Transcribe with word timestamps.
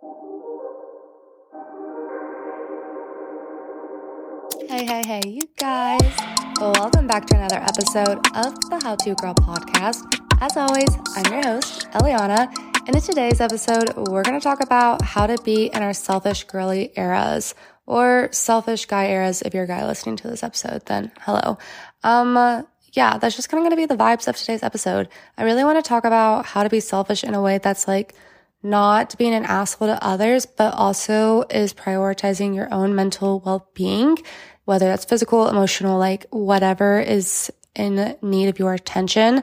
Hey, 0.00 0.06
hey, 4.84 5.02
hey, 5.04 5.22
you 5.26 5.42
guys. 5.56 6.00
Welcome 6.60 7.08
back 7.08 7.26
to 7.26 7.34
another 7.34 7.56
episode 7.56 8.18
of 8.36 8.54
the 8.70 8.80
How 8.80 8.94
To 8.94 9.14
Girl 9.16 9.34
podcast. 9.34 10.04
As 10.40 10.56
always, 10.56 10.86
I'm 11.16 11.32
your 11.32 11.42
host, 11.42 11.88
Elliana, 11.90 12.48
and 12.86 12.94
in 12.94 13.02
today's 13.02 13.40
episode, 13.40 13.92
we're 13.96 14.22
going 14.22 14.38
to 14.38 14.44
talk 14.44 14.62
about 14.62 15.02
how 15.02 15.26
to 15.26 15.36
be 15.42 15.66
in 15.66 15.82
our 15.82 15.92
selfish 15.92 16.44
girly 16.44 16.92
eras 16.94 17.56
or 17.84 18.28
selfish 18.30 18.86
guy 18.86 19.06
eras. 19.06 19.42
If 19.42 19.52
you're 19.52 19.64
a 19.64 19.66
guy 19.66 19.84
listening 19.84 20.14
to 20.18 20.28
this 20.28 20.44
episode, 20.44 20.86
then 20.86 21.10
hello. 21.22 21.58
Um, 22.04 22.68
yeah, 22.92 23.18
that's 23.18 23.34
just 23.34 23.48
kind 23.48 23.58
of 23.58 23.64
going 23.68 23.76
to 23.76 23.88
be 23.88 23.92
the 23.92 24.00
vibes 24.00 24.28
of 24.28 24.36
today's 24.36 24.62
episode. 24.62 25.08
I 25.36 25.42
really 25.42 25.64
want 25.64 25.84
to 25.84 25.88
talk 25.88 26.04
about 26.04 26.46
how 26.46 26.62
to 26.62 26.70
be 26.70 26.78
selfish 26.78 27.24
in 27.24 27.34
a 27.34 27.42
way 27.42 27.58
that's 27.58 27.88
like 27.88 28.14
not 28.62 29.16
being 29.18 29.34
an 29.34 29.44
asshole 29.44 29.88
to 29.88 30.04
others, 30.04 30.46
but 30.46 30.74
also 30.74 31.42
is 31.50 31.72
prioritizing 31.72 32.54
your 32.54 32.72
own 32.72 32.94
mental 32.94 33.40
well 33.44 33.68
being, 33.74 34.18
whether 34.64 34.86
that's 34.86 35.04
physical, 35.04 35.48
emotional, 35.48 35.98
like 35.98 36.26
whatever 36.30 37.00
is 37.00 37.52
in 37.74 38.16
need 38.22 38.48
of 38.48 38.58
your 38.58 38.74
attention. 38.74 39.42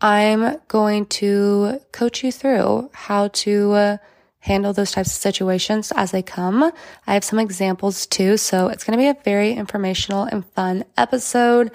I'm 0.00 0.58
going 0.68 1.06
to 1.06 1.80
coach 1.92 2.24
you 2.24 2.32
through 2.32 2.90
how 2.92 3.28
to 3.28 3.72
uh, 3.72 3.96
handle 4.40 4.72
those 4.72 4.92
types 4.92 5.10
of 5.10 5.14
situations 5.14 5.92
as 5.94 6.10
they 6.10 6.22
come. 6.22 6.62
I 7.06 7.14
have 7.14 7.24
some 7.24 7.38
examples 7.38 8.06
too. 8.06 8.36
So 8.36 8.68
it's 8.68 8.84
going 8.84 8.98
to 8.98 9.02
be 9.02 9.08
a 9.08 9.22
very 9.24 9.52
informational 9.52 10.24
and 10.24 10.44
fun 10.54 10.84
episode. 10.96 11.70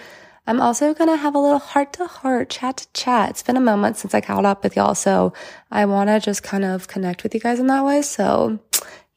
I'm 0.47 0.61
also 0.61 0.93
going 0.93 1.09
to 1.09 1.17
have 1.17 1.33
a 1.33 1.39
little 1.39 1.59
heart 1.59 1.93
to 1.93 2.05
heart, 2.05 2.49
chat 2.49 2.77
to 2.77 2.87
chat. 2.93 3.31
It's 3.31 3.43
been 3.43 3.57
a 3.57 3.61
moment 3.61 3.97
since 3.97 4.13
I 4.13 4.21
caught 4.21 4.45
up 4.45 4.63
with 4.63 4.75
y'all. 4.75 4.93
So 4.93 5.33
I 5.71 5.85
want 5.85 6.09
to 6.09 6.19
just 6.19 6.43
kind 6.43 6.63
of 6.63 6.87
connect 6.87 7.23
with 7.23 7.33
you 7.33 7.39
guys 7.39 7.59
in 7.59 7.67
that 7.67 7.83
way. 7.83 8.01
So 8.03 8.59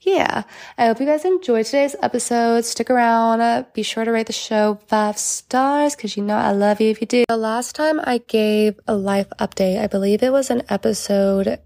yeah, 0.01 0.45
I 0.79 0.87
hope 0.87 1.01
you 1.01 1.07
guys 1.07 1.25
enjoyed 1.25 1.67
today's 1.67 1.97
episode. 2.01 2.65
Stick 2.65 2.89
around. 2.89 3.67
Be 3.75 3.83
sure 3.83 4.05
to 4.05 4.11
rate 4.11 4.29
the 4.29 4.33
show 4.33 4.81
five 4.87 5.19
stars 5.19 5.97
because 5.97 6.17
you 6.17 6.23
know 6.23 6.37
I 6.37 6.53
love 6.53 6.81
you 6.81 6.91
if 6.91 7.01
you 7.01 7.07
do. 7.07 7.25
The 7.29 7.37
last 7.37 7.75
time 7.75 8.01
I 8.03 8.19
gave 8.19 8.81
a 8.87 8.95
life 8.95 9.29
update, 9.39 9.79
I 9.79 9.87
believe 9.87 10.23
it 10.23 10.33
was 10.33 10.51
an 10.51 10.63
episode 10.71 11.59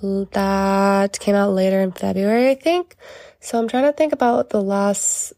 that 0.00 1.18
came 1.18 1.34
out 1.34 1.54
later 1.54 1.80
in 1.80 1.90
February, 1.90 2.50
I 2.50 2.54
think. 2.54 2.94
So 3.40 3.58
I'm 3.58 3.66
trying 3.66 3.84
to 3.84 3.92
think 3.92 4.12
about 4.12 4.50
the 4.50 4.62
last 4.62 5.32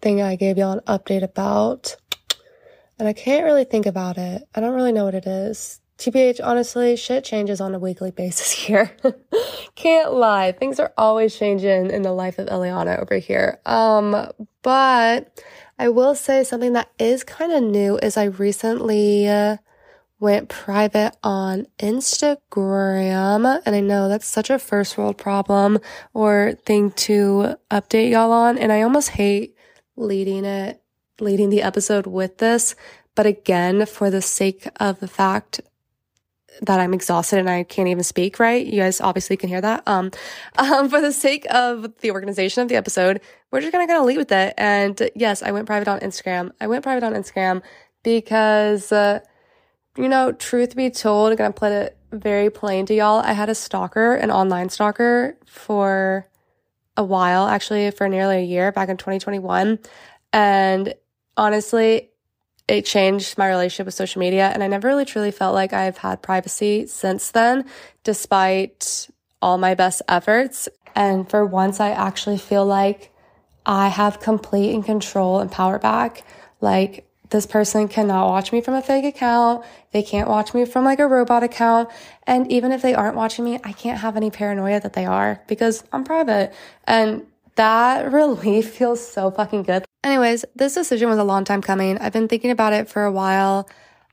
thing 0.00 0.20
I 0.20 0.34
gave 0.34 0.58
y'all 0.58 0.72
an 0.72 0.80
update 0.88 1.22
about 1.22 1.96
and 3.00 3.08
I 3.08 3.14
can't 3.14 3.44
really 3.44 3.64
think 3.64 3.86
about 3.86 4.18
it. 4.18 4.46
I 4.54 4.60
don't 4.60 4.74
really 4.74 4.92
know 4.92 5.06
what 5.06 5.14
it 5.14 5.26
is. 5.26 5.80
TBH, 5.96 6.40
honestly, 6.42 6.96
shit 6.96 7.24
changes 7.24 7.60
on 7.60 7.74
a 7.74 7.78
weekly 7.78 8.10
basis 8.16 8.52
here. 8.52 8.94
can't 9.74 10.12
lie. 10.12 10.52
Things 10.52 10.78
are 10.78 10.92
always 10.96 11.34
changing 11.34 11.90
in 11.90 12.02
the 12.02 12.12
life 12.12 12.38
of 12.38 12.48
Elliana 12.48 13.00
over 13.00 13.16
here. 13.16 13.58
Um, 13.64 14.30
but 14.62 15.42
I 15.78 15.88
will 15.88 16.14
say 16.14 16.44
something 16.44 16.74
that 16.74 16.90
is 16.98 17.24
kind 17.24 17.52
of 17.52 17.62
new 17.62 17.98
is 17.98 18.18
I 18.18 18.24
recently 18.24 19.26
uh, 19.26 19.56
went 20.18 20.50
private 20.50 21.16
on 21.22 21.66
Instagram. 21.78 23.62
And 23.64 23.74
I 23.74 23.80
know 23.80 24.08
that's 24.08 24.26
such 24.26 24.50
a 24.50 24.58
first 24.58 24.98
world 24.98 25.16
problem 25.16 25.78
or 26.12 26.52
thing 26.66 26.90
to 26.92 27.56
update 27.70 28.10
y'all 28.10 28.32
on. 28.32 28.58
And 28.58 28.70
I 28.70 28.82
almost 28.82 29.08
hate 29.10 29.56
leading 29.96 30.44
it 30.44 30.82
leading 31.20 31.50
the 31.50 31.62
episode 31.62 32.06
with 32.06 32.38
this. 32.38 32.74
But 33.14 33.26
again, 33.26 33.86
for 33.86 34.10
the 34.10 34.22
sake 34.22 34.68
of 34.78 35.00
the 35.00 35.08
fact 35.08 35.60
that 36.62 36.80
I'm 36.80 36.92
exhausted 36.92 37.38
and 37.38 37.48
I 37.48 37.62
can't 37.62 37.88
even 37.88 38.04
speak, 38.04 38.38
right? 38.38 38.64
You 38.64 38.80
guys 38.80 39.00
obviously 39.00 39.36
can 39.36 39.48
hear 39.48 39.60
that. 39.60 39.82
Um, 39.86 40.10
um, 40.58 40.88
for 40.88 41.00
the 41.00 41.12
sake 41.12 41.46
of 41.50 41.96
the 42.00 42.10
organization 42.10 42.62
of 42.62 42.68
the 42.68 42.76
episode, 42.76 43.20
we're 43.50 43.60
just 43.60 43.72
gonna 43.72 43.86
kind 43.86 44.00
of 44.00 44.06
lead 44.06 44.18
with 44.18 44.32
it. 44.32 44.54
And 44.58 45.10
yes, 45.14 45.42
I 45.42 45.52
went 45.52 45.66
private 45.66 45.88
on 45.88 46.00
Instagram. 46.00 46.52
I 46.60 46.66
went 46.66 46.82
private 46.82 47.04
on 47.04 47.14
Instagram 47.14 47.62
because, 48.02 48.92
uh, 48.92 49.20
you 49.96 50.08
know, 50.08 50.32
truth 50.32 50.76
be 50.76 50.90
told, 50.90 51.30
I'm 51.30 51.36
gonna 51.36 51.52
put 51.52 51.72
it 51.72 51.96
very 52.12 52.50
plain 52.50 52.86
to 52.86 52.94
y'all. 52.94 53.20
I 53.20 53.32
had 53.32 53.48
a 53.48 53.54
stalker, 53.54 54.14
an 54.14 54.30
online 54.30 54.68
stalker 54.68 55.36
for 55.46 56.28
a 56.96 57.04
while, 57.04 57.46
actually 57.46 57.90
for 57.90 58.08
nearly 58.08 58.38
a 58.38 58.44
year 58.44 58.72
back 58.72 58.88
in 58.88 58.96
2021. 58.96 59.78
And 60.32 60.94
honestly, 61.40 62.10
it 62.68 62.84
changed 62.84 63.38
my 63.38 63.48
relationship 63.48 63.86
with 63.86 63.94
social 63.94 64.20
media. 64.20 64.50
And 64.52 64.62
I 64.62 64.68
never 64.68 64.86
really 64.86 65.06
truly 65.06 65.30
felt 65.30 65.54
like 65.54 65.72
I've 65.72 65.96
had 65.96 66.22
privacy 66.22 66.86
since 66.86 67.30
then, 67.30 67.64
despite 68.04 69.08
all 69.40 69.56
my 69.56 69.74
best 69.74 70.02
efforts. 70.06 70.68
And 70.94 71.28
for 71.28 71.44
once, 71.46 71.80
I 71.80 71.90
actually 71.90 72.36
feel 72.38 72.66
like 72.66 73.10
I 73.64 73.88
have 73.88 74.20
complete 74.20 74.74
and 74.74 74.84
control 74.84 75.40
and 75.40 75.50
power 75.50 75.78
back. 75.78 76.24
Like, 76.60 77.06
this 77.30 77.46
person 77.46 77.88
cannot 77.88 78.28
watch 78.28 78.52
me 78.52 78.60
from 78.60 78.74
a 78.74 78.82
fake 78.82 79.04
account. 79.04 79.64
They 79.92 80.02
can't 80.02 80.28
watch 80.28 80.52
me 80.52 80.64
from 80.64 80.84
like 80.84 80.98
a 80.98 81.06
robot 81.06 81.42
account. 81.42 81.88
And 82.26 82.50
even 82.52 82.72
if 82.72 82.82
they 82.82 82.92
aren't 82.92 83.16
watching 83.16 83.44
me, 83.44 83.58
I 83.64 83.72
can't 83.72 84.00
have 84.00 84.16
any 84.16 84.30
paranoia 84.30 84.80
that 84.80 84.92
they 84.92 85.06
are 85.06 85.40
because 85.46 85.84
I'm 85.92 86.04
private. 86.04 86.52
And 86.84 87.26
that 87.56 88.10
relief 88.12 88.74
feels 88.74 89.06
so 89.06 89.30
fucking 89.30 89.64
good. 89.64 89.84
Anyways, 90.02 90.44
this 90.54 90.74
decision 90.74 91.08
was 91.08 91.18
a 91.18 91.24
long 91.24 91.44
time 91.44 91.62
coming. 91.62 91.98
I've 91.98 92.12
been 92.12 92.28
thinking 92.28 92.50
about 92.50 92.72
it 92.72 92.88
for 92.88 93.04
a 93.04 93.12
while. 93.12 93.68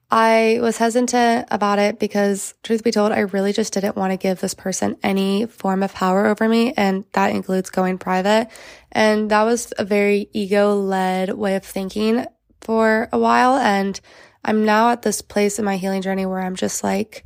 I 0.10 0.60
was 0.62 0.78
hesitant 0.78 1.48
about 1.52 1.80
it 1.80 2.00
because, 2.00 2.54
truth 2.64 2.84
be 2.84 2.92
told, 2.92 3.12
I 3.12 3.20
really 3.20 3.52
just 3.52 3.74
didn't 3.74 3.98
want 3.98 4.12
to 4.14 4.18
give 4.18 4.40
this 4.40 4.54
person 4.54 4.96
any 5.04 5.48
form 5.48 5.84
of 5.84 5.94
power 5.94 6.28
over 6.28 6.48
me, 6.48 6.74
and 6.78 7.04
that 7.12 7.32
includes 7.32 7.70
going 7.70 7.98
private. 7.98 8.48
And 8.92 9.30
that 9.32 9.44
was 9.44 9.74
a 9.78 9.84
very 9.84 10.30
ego 10.32 10.76
led 10.76 11.34
way 11.34 11.56
of 11.56 11.66
thinking 11.66 12.26
for 12.62 13.10
a 13.12 13.20
while. 13.20 13.58
And 13.58 14.00
I'm 14.46 14.64
now 14.64 14.92
at 14.92 15.02
this 15.02 15.22
place 15.22 15.60
in 15.60 15.66
my 15.66 15.76
healing 15.76 16.02
journey 16.02 16.26
where 16.26 16.40
I'm 16.40 16.56
just 16.56 16.86
like, 16.86 17.26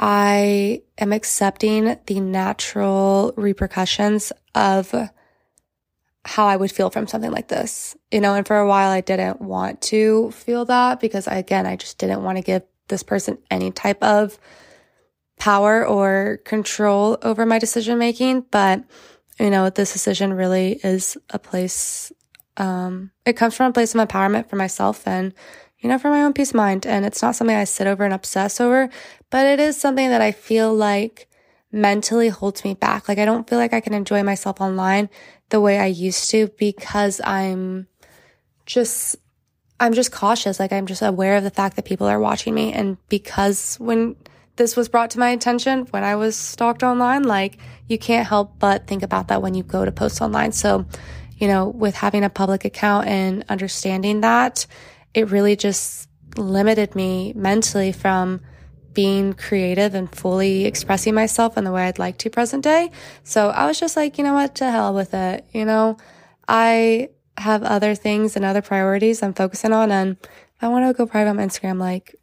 I 0.00 0.82
am 0.96 1.12
accepting 1.12 1.98
the 2.06 2.20
natural 2.20 3.34
repercussions 3.36 4.32
of 4.54 4.94
how 6.28 6.46
I 6.46 6.56
would 6.56 6.70
feel 6.70 6.90
from 6.90 7.06
something 7.06 7.30
like 7.30 7.48
this, 7.48 7.96
you 8.12 8.20
know, 8.20 8.34
and 8.34 8.46
for 8.46 8.58
a 8.58 8.68
while 8.68 8.90
I 8.90 9.00
didn't 9.00 9.40
want 9.40 9.80
to 9.82 10.30
feel 10.32 10.66
that 10.66 11.00
because 11.00 11.26
I, 11.26 11.36
again, 11.36 11.66
I 11.66 11.76
just 11.76 11.96
didn't 11.96 12.22
want 12.22 12.36
to 12.36 12.44
give 12.44 12.62
this 12.88 13.02
person 13.02 13.38
any 13.50 13.70
type 13.70 14.02
of 14.02 14.38
power 15.38 15.86
or 15.86 16.40
control 16.44 17.16
over 17.22 17.46
my 17.46 17.58
decision 17.58 17.98
making. 17.98 18.44
But, 18.50 18.84
you 19.40 19.48
know, 19.48 19.70
this 19.70 19.94
decision 19.94 20.34
really 20.34 20.78
is 20.84 21.16
a 21.30 21.38
place, 21.38 22.12
um, 22.58 23.10
it 23.24 23.32
comes 23.32 23.54
from 23.54 23.70
a 23.70 23.72
place 23.72 23.94
of 23.94 24.06
empowerment 24.06 24.50
for 24.50 24.56
myself 24.56 25.08
and, 25.08 25.32
you 25.78 25.88
know, 25.88 25.98
for 25.98 26.10
my 26.10 26.22
own 26.22 26.34
peace 26.34 26.50
of 26.50 26.56
mind. 26.56 26.86
And 26.86 27.06
it's 27.06 27.22
not 27.22 27.36
something 27.36 27.56
I 27.56 27.64
sit 27.64 27.86
over 27.86 28.04
and 28.04 28.12
obsess 28.12 28.60
over, 28.60 28.90
but 29.30 29.46
it 29.46 29.60
is 29.60 29.80
something 29.80 30.10
that 30.10 30.20
I 30.20 30.32
feel 30.32 30.74
like 30.74 31.27
mentally 31.70 32.28
holds 32.28 32.64
me 32.64 32.74
back. 32.74 33.08
Like 33.08 33.18
I 33.18 33.24
don't 33.24 33.48
feel 33.48 33.58
like 33.58 33.72
I 33.72 33.80
can 33.80 33.94
enjoy 33.94 34.22
myself 34.22 34.60
online 34.60 35.08
the 35.50 35.60
way 35.60 35.78
I 35.78 35.86
used 35.86 36.30
to 36.30 36.48
because 36.58 37.20
I'm 37.22 37.86
just 38.66 39.16
I'm 39.80 39.92
just 39.92 40.12
cautious. 40.12 40.58
Like 40.58 40.72
I'm 40.72 40.86
just 40.86 41.02
aware 41.02 41.36
of 41.36 41.44
the 41.44 41.50
fact 41.50 41.76
that 41.76 41.84
people 41.84 42.06
are 42.06 42.18
watching 42.18 42.54
me 42.54 42.72
and 42.72 42.96
because 43.08 43.76
when 43.76 44.16
this 44.56 44.76
was 44.76 44.88
brought 44.88 45.10
to 45.10 45.20
my 45.20 45.30
attention 45.30 45.86
when 45.90 46.02
I 46.02 46.16
was 46.16 46.36
stalked 46.36 46.82
online, 46.82 47.22
like 47.22 47.58
you 47.86 47.98
can't 47.98 48.26
help 48.26 48.58
but 48.58 48.86
think 48.86 49.02
about 49.02 49.28
that 49.28 49.40
when 49.40 49.54
you 49.54 49.62
go 49.62 49.84
to 49.84 49.92
post 49.92 50.20
online. 50.20 50.52
So, 50.52 50.84
you 51.36 51.46
know, 51.46 51.68
with 51.68 51.94
having 51.94 52.24
a 52.24 52.30
public 52.30 52.64
account 52.64 53.06
and 53.06 53.44
understanding 53.48 54.20
that, 54.22 54.66
it 55.14 55.30
really 55.30 55.54
just 55.54 56.08
limited 56.36 56.94
me 56.94 57.32
mentally 57.34 57.92
from 57.92 58.40
being 58.98 59.32
creative 59.32 59.94
and 59.94 60.12
fully 60.12 60.64
expressing 60.64 61.14
myself 61.14 61.56
in 61.56 61.62
the 61.62 61.70
way 61.70 61.86
I'd 61.86 62.00
like 62.00 62.18
to 62.18 62.30
present 62.30 62.64
day. 62.64 62.90
So 63.22 63.48
I 63.50 63.66
was 63.66 63.78
just 63.78 63.96
like, 63.96 64.18
you 64.18 64.24
know 64.24 64.34
what, 64.34 64.56
to 64.56 64.68
hell 64.68 64.92
with 64.92 65.14
it. 65.14 65.44
You 65.52 65.64
know, 65.64 65.98
I 66.48 67.10
have 67.36 67.62
other 67.62 67.94
things 67.94 68.34
and 68.34 68.44
other 68.44 68.60
priorities 68.60 69.22
I'm 69.22 69.34
focusing 69.34 69.72
on. 69.72 69.92
And 69.92 70.16
I 70.60 70.66
want 70.66 70.84
to 70.84 70.98
go 70.98 71.06
private 71.06 71.30
on 71.30 71.36
Instagram, 71.36 71.78
like, 71.78 72.16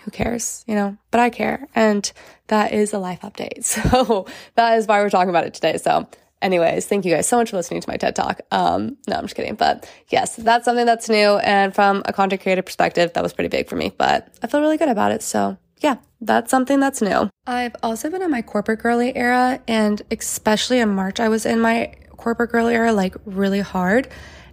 who 0.00 0.10
cares, 0.10 0.64
you 0.66 0.74
know, 0.74 0.96
but 1.12 1.20
I 1.20 1.30
care. 1.30 1.68
And 1.76 2.10
that 2.48 2.72
is 2.72 2.92
a 2.92 2.98
life 2.98 3.20
update. 3.20 3.64
So 3.64 4.26
that 4.56 4.76
is 4.76 4.88
why 4.88 5.00
we're 5.00 5.10
talking 5.10 5.30
about 5.30 5.44
it 5.44 5.54
today. 5.54 5.76
So 5.76 6.08
anyways, 6.42 6.86
thank 6.86 7.04
you 7.04 7.14
guys 7.14 7.28
so 7.28 7.36
much 7.36 7.50
for 7.50 7.56
listening 7.58 7.80
to 7.80 7.88
my 7.88 7.96
TED 7.96 8.16
talk. 8.16 8.40
Um, 8.50 8.96
no, 9.06 9.14
I'm 9.14 9.22
just 9.22 9.36
kidding. 9.36 9.54
But 9.54 9.88
yes, 10.08 10.34
that's 10.34 10.64
something 10.64 10.84
that's 10.84 11.08
new. 11.08 11.38
And 11.38 11.72
from 11.72 12.02
a 12.06 12.12
content 12.12 12.42
creator 12.42 12.62
perspective, 12.62 13.12
that 13.12 13.22
was 13.22 13.32
pretty 13.32 13.50
big 13.50 13.68
for 13.68 13.76
me, 13.76 13.92
but 13.96 14.36
I 14.42 14.48
feel 14.48 14.60
really 14.60 14.78
good 14.78 14.88
about 14.88 15.12
it. 15.12 15.22
So 15.22 15.56
yeah, 15.80 15.96
that's 16.20 16.50
something 16.50 16.80
that's 16.80 17.00
new. 17.00 17.30
I've 17.46 17.76
also 17.82 18.10
been 18.10 18.22
in 18.22 18.30
my 18.30 18.42
corporate 18.42 18.80
girly 18.80 19.16
era, 19.16 19.60
and 19.68 20.02
especially 20.10 20.80
in 20.80 20.90
March, 20.90 21.20
I 21.20 21.28
was 21.28 21.46
in 21.46 21.60
my 21.60 21.94
corporate 22.16 22.50
girly 22.50 22.74
era 22.74 22.92
like 22.92 23.14
really 23.24 23.60
hard. 23.60 24.08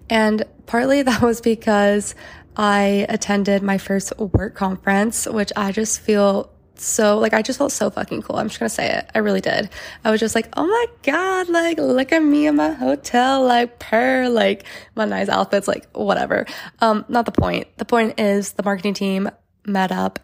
And 0.10 0.44
partly 0.66 1.01
that 1.04 1.22
was 1.22 1.42
because 1.42 2.16
I 2.56 3.06
attended 3.10 3.63
my 3.63 3.77
first 3.77 4.18
work 4.18 4.56
conference, 4.56 5.25
which 5.25 5.51
I 5.56 5.72
just 5.72 6.00
feel 6.00 6.51
so 6.77 7.19
like 7.19 7.33
I 7.33 7.42
just 7.42 7.57
felt 7.57 7.72
so 7.72 7.89
fucking 7.89 8.22
cool. 8.22 8.36
I'm 8.36 8.50
just 8.50 8.60
gonna 8.60 8.69
say 8.69 8.92
it. 8.92 9.10
I 9.16 9.19
really 9.19 9.42
did. 9.42 9.69
I 10.04 10.12
was 10.12 10.19
just 10.19 10.36
like, 10.36 10.50
oh 10.57 10.66
my 10.66 10.86
god, 11.04 11.50
like 11.50 11.77
look 11.77 12.12
at 12.12 12.22
me 12.22 12.48
in 12.48 12.56
my 12.57 12.72
hotel, 12.72 13.44
like 13.44 13.80
per 13.80 14.27
like 14.30 14.66
my 14.94 15.06
nice 15.06 15.30
outfits, 15.30 15.68
like 15.68 15.88
whatever. 15.94 16.45
Um, 16.80 17.06
not 17.07 17.25
the 17.25 17.31
point. 17.31 17.68
The 17.77 17.86
point 17.86 18.19
is 18.19 18.54
the 18.54 18.63
marketing 18.63 18.94
team 18.94 19.30
met 19.66 19.92
up 19.92 20.19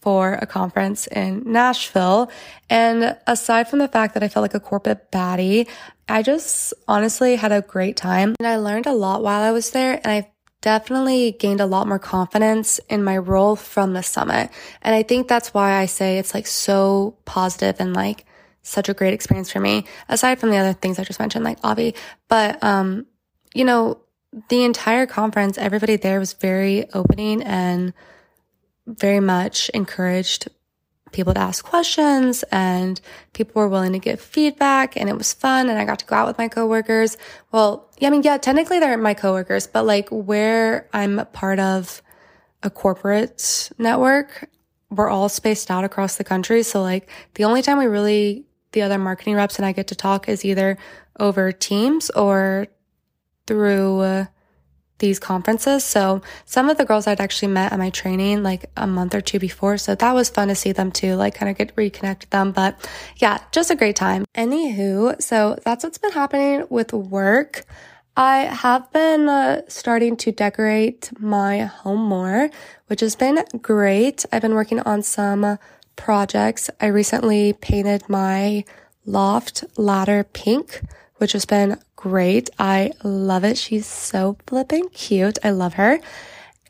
for 0.00 0.34
a 0.34 0.46
conference 0.46 1.06
in 1.06 1.42
Nashville. 1.44 2.30
And 2.68 3.16
aside 3.26 3.68
from 3.68 3.78
the 3.78 3.88
fact 3.88 4.14
that 4.14 4.22
I 4.22 4.28
felt 4.28 4.42
like 4.42 4.54
a 4.54 4.60
corporate 4.60 5.10
baddie, 5.10 5.68
I 6.08 6.22
just 6.22 6.74
honestly 6.88 7.36
had 7.36 7.52
a 7.52 7.62
great 7.62 7.96
time 7.96 8.34
and 8.38 8.48
I 8.48 8.56
learned 8.56 8.86
a 8.86 8.92
lot 8.92 9.22
while 9.22 9.42
I 9.42 9.52
was 9.52 9.70
there. 9.70 10.00
And 10.02 10.06
I 10.06 10.30
definitely 10.60 11.32
gained 11.32 11.60
a 11.60 11.66
lot 11.66 11.86
more 11.86 11.98
confidence 11.98 12.78
in 12.88 13.02
my 13.02 13.16
role 13.16 13.56
from 13.56 13.92
the 13.92 14.02
summit. 14.02 14.50
And 14.82 14.94
I 14.94 15.02
think 15.02 15.28
that's 15.28 15.54
why 15.54 15.72
I 15.74 15.86
say 15.86 16.18
it's 16.18 16.34
like 16.34 16.46
so 16.46 17.16
positive 17.24 17.76
and 17.78 17.94
like 17.94 18.26
such 18.62 18.88
a 18.88 18.94
great 18.94 19.14
experience 19.14 19.50
for 19.50 19.60
me, 19.60 19.86
aside 20.08 20.38
from 20.38 20.50
the 20.50 20.58
other 20.58 20.74
things 20.74 20.98
I 20.98 21.04
just 21.04 21.18
mentioned, 21.18 21.44
like 21.44 21.58
Avi. 21.64 21.94
But, 22.28 22.62
um, 22.62 23.06
you 23.54 23.64
know, 23.64 24.00
the 24.48 24.64
entire 24.64 25.06
conference, 25.06 25.58
everybody 25.58 25.96
there 25.96 26.18
was 26.18 26.34
very 26.34 26.88
opening 26.92 27.42
and 27.42 27.92
very 28.98 29.20
much 29.20 29.68
encouraged 29.70 30.48
people 31.12 31.34
to 31.34 31.40
ask 31.40 31.64
questions 31.64 32.44
and 32.52 33.00
people 33.32 33.60
were 33.60 33.68
willing 33.68 33.92
to 33.92 33.98
give 33.98 34.20
feedback 34.20 34.96
and 34.96 35.08
it 35.08 35.16
was 35.16 35.32
fun 35.32 35.68
and 35.68 35.78
I 35.78 35.84
got 35.84 35.98
to 36.00 36.06
go 36.06 36.16
out 36.16 36.26
with 36.26 36.38
my 36.38 36.48
coworkers. 36.48 37.16
Well, 37.52 37.88
yeah, 37.98 38.08
I 38.08 38.10
mean, 38.10 38.22
yeah, 38.22 38.38
technically 38.38 38.78
they're 38.78 38.96
my 38.96 39.14
coworkers, 39.14 39.66
but 39.66 39.84
like 39.84 40.08
where 40.10 40.88
I'm 40.92 41.26
part 41.32 41.58
of 41.58 42.02
a 42.62 42.70
corporate 42.70 43.70
network, 43.78 44.48
we're 44.90 45.08
all 45.08 45.28
spaced 45.28 45.70
out 45.70 45.84
across 45.84 46.16
the 46.16 46.24
country. 46.24 46.62
So 46.62 46.82
like 46.82 47.08
the 47.34 47.44
only 47.44 47.62
time 47.62 47.78
we 47.78 47.86
really, 47.86 48.44
the 48.72 48.82
other 48.82 48.98
marketing 48.98 49.34
reps 49.34 49.56
and 49.56 49.66
I 49.66 49.72
get 49.72 49.88
to 49.88 49.94
talk 49.94 50.28
is 50.28 50.44
either 50.44 50.78
over 51.18 51.52
Teams 51.52 52.10
or 52.10 52.66
through 53.46 54.00
uh, 54.00 54.24
these 55.00 55.18
conferences. 55.18 55.84
So 55.84 56.22
some 56.44 56.70
of 56.70 56.78
the 56.78 56.84
girls 56.84 57.06
I'd 57.06 57.20
actually 57.20 57.48
met 57.48 57.72
at 57.72 57.78
my 57.78 57.90
training 57.90 58.42
like 58.42 58.70
a 58.76 58.86
month 58.86 59.14
or 59.14 59.20
two 59.20 59.38
before. 59.38 59.76
So 59.76 59.94
that 59.94 60.12
was 60.12 60.30
fun 60.30 60.48
to 60.48 60.54
see 60.54 60.72
them 60.72 60.92
too, 60.92 61.16
like 61.16 61.34
kind 61.34 61.50
of 61.50 61.58
get 61.58 61.74
reconnect 61.74 62.30
them. 62.30 62.52
But 62.52 62.88
yeah, 63.16 63.38
just 63.52 63.70
a 63.70 63.74
great 63.74 63.96
time. 63.96 64.24
Anywho, 64.34 65.20
so 65.20 65.58
that's 65.64 65.82
what's 65.82 65.98
been 65.98 66.12
happening 66.12 66.64
with 66.70 66.92
work. 66.92 67.64
I 68.16 68.38
have 68.40 68.92
been 68.92 69.28
uh, 69.28 69.62
starting 69.68 70.16
to 70.18 70.32
decorate 70.32 71.10
my 71.18 71.60
home 71.60 72.02
more, 72.02 72.50
which 72.86 73.00
has 73.00 73.16
been 73.16 73.42
great. 73.62 74.24
I've 74.32 74.42
been 74.42 74.54
working 74.54 74.80
on 74.80 75.02
some 75.02 75.58
projects. 75.96 76.70
I 76.80 76.86
recently 76.86 77.52
painted 77.52 78.08
my 78.08 78.64
loft 79.06 79.64
ladder 79.76 80.24
pink, 80.24 80.82
which 81.16 81.32
has 81.32 81.44
been 81.44 81.78
great. 82.00 82.48
I 82.58 82.92
love 83.04 83.44
it. 83.44 83.58
She's 83.58 83.86
so 83.86 84.38
flipping 84.46 84.88
cute. 84.88 85.38
I 85.44 85.50
love 85.50 85.74
her. 85.74 86.00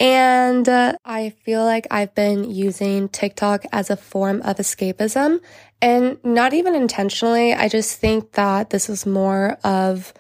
And 0.01 0.69
uh, 0.69 0.95
I 1.05 1.31
feel 1.45 1.65
like 1.65 1.87
I've 1.91 2.15
been 2.15 2.51
using 2.51 3.09
TikTok 3.09 3.65
as 3.71 3.91
a 3.91 3.97
form 3.97 4.43
of 4.43 4.57
escapism 4.57 5.41
and 5.81 6.19
not 6.25 6.53
even 6.53 6.75
intentionally. 6.75 7.55
I 7.55 7.69
just 7.69 7.99
think 7.99 8.33
that 8.33 8.71
this 8.71 8.89
is 8.91 9.07
more 9.07 9.57
of 9.63 10.13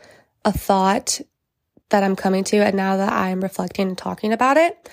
a 0.45 0.53
thought 0.53 1.21
that 1.89 2.05
I'm 2.05 2.15
coming 2.15 2.45
to. 2.45 2.59
And 2.59 2.77
now 2.77 2.97
that 2.99 3.13
I'm 3.13 3.41
reflecting 3.41 3.89
and 3.89 3.99
talking 3.99 4.33
about 4.33 4.59
it. 4.59 4.89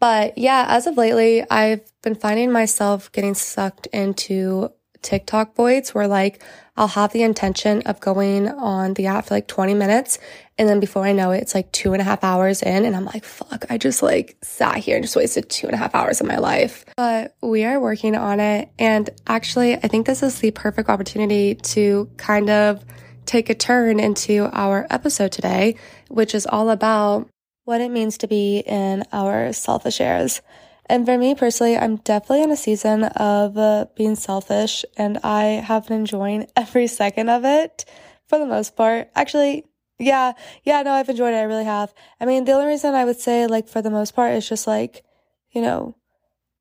But 0.00 0.38
yeah, 0.38 0.64
as 0.68 0.86
of 0.86 0.96
lately, 0.96 1.44
I've 1.50 1.82
been 2.02 2.14
finding 2.14 2.50
myself 2.50 3.12
getting 3.12 3.34
sucked 3.34 3.86
into 3.88 4.72
TikTok 5.02 5.54
voids 5.56 5.94
where 5.94 6.08
like 6.08 6.42
I'll 6.78 6.86
have 6.86 7.12
the 7.12 7.24
intention 7.24 7.82
of 7.86 7.98
going 7.98 8.46
on 8.46 8.94
the 8.94 9.06
app 9.08 9.26
for 9.26 9.34
like 9.34 9.48
20 9.48 9.74
minutes. 9.74 10.20
And 10.56 10.68
then 10.68 10.78
before 10.78 11.04
I 11.04 11.10
know 11.10 11.32
it, 11.32 11.38
it's 11.38 11.52
like 11.52 11.72
two 11.72 11.92
and 11.92 12.00
a 12.00 12.04
half 12.04 12.22
hours 12.22 12.62
in. 12.62 12.84
And 12.84 12.94
I'm 12.94 13.04
like, 13.04 13.24
fuck, 13.24 13.64
I 13.68 13.78
just 13.78 14.00
like 14.00 14.36
sat 14.42 14.76
here 14.76 14.94
and 14.94 15.02
just 15.04 15.16
wasted 15.16 15.50
two 15.50 15.66
and 15.66 15.74
a 15.74 15.76
half 15.76 15.92
hours 15.96 16.20
of 16.20 16.28
my 16.28 16.38
life. 16.38 16.84
But 16.96 17.34
we 17.42 17.64
are 17.64 17.80
working 17.80 18.14
on 18.14 18.38
it. 18.38 18.70
And 18.78 19.10
actually, 19.26 19.74
I 19.74 19.88
think 19.88 20.06
this 20.06 20.22
is 20.22 20.38
the 20.38 20.52
perfect 20.52 20.88
opportunity 20.88 21.56
to 21.56 22.08
kind 22.16 22.48
of 22.48 22.84
take 23.26 23.50
a 23.50 23.56
turn 23.56 23.98
into 23.98 24.48
our 24.52 24.86
episode 24.88 25.32
today, 25.32 25.74
which 26.08 26.32
is 26.32 26.46
all 26.46 26.70
about 26.70 27.28
what 27.64 27.80
it 27.80 27.90
means 27.90 28.18
to 28.18 28.28
be 28.28 28.60
in 28.60 29.02
our 29.12 29.52
selfish 29.52 30.00
eras. 30.00 30.42
And 30.88 31.04
for 31.04 31.18
me 31.18 31.34
personally, 31.34 31.76
I'm 31.76 31.96
definitely 31.96 32.42
in 32.42 32.50
a 32.50 32.56
season 32.56 33.04
of 33.04 33.58
uh, 33.58 33.86
being 33.94 34.16
selfish 34.16 34.84
and 34.96 35.18
I 35.22 35.42
have 35.44 35.88
been 35.88 36.00
enjoying 36.00 36.46
every 36.56 36.86
second 36.86 37.28
of 37.28 37.44
it 37.44 37.84
for 38.26 38.38
the 38.38 38.46
most 38.46 38.76
part. 38.76 39.10
Actually, 39.14 39.66
yeah, 39.98 40.32
yeah, 40.64 40.82
no, 40.82 40.92
I've 40.92 41.08
enjoyed 41.08 41.34
it. 41.34 41.38
I 41.38 41.42
really 41.42 41.64
have. 41.64 41.92
I 42.20 42.24
mean, 42.24 42.44
the 42.44 42.52
only 42.52 42.66
reason 42.66 42.94
I 42.94 43.04
would 43.04 43.20
say 43.20 43.46
like 43.46 43.68
for 43.68 43.82
the 43.82 43.90
most 43.90 44.14
part 44.14 44.34
is 44.34 44.48
just 44.48 44.66
like, 44.66 45.04
you 45.50 45.60
know, 45.60 45.96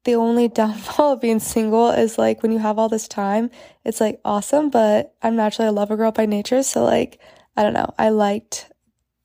the 0.03 0.15
only 0.15 0.47
downfall 0.59 1.13
of 1.13 1.21
being 1.21 1.39
single 1.39 1.89
is 1.91 2.17
like 2.17 2.41
when 2.41 2.51
you 2.51 2.59
have 2.59 2.77
all 2.77 2.89
this 2.89 3.07
time, 3.07 3.49
it's 3.85 4.01
like 4.01 4.19
awesome, 4.25 4.69
but 4.69 5.13
I'm 5.21 5.35
naturally 5.35 5.69
a 5.69 5.71
lover 5.71 5.95
girl 5.95 6.11
by 6.11 6.25
nature. 6.25 6.63
So 6.63 6.83
like, 6.83 7.19
I 7.55 7.63
don't 7.63 7.73
know. 7.73 7.93
I 7.97 8.09
liked 8.09 8.71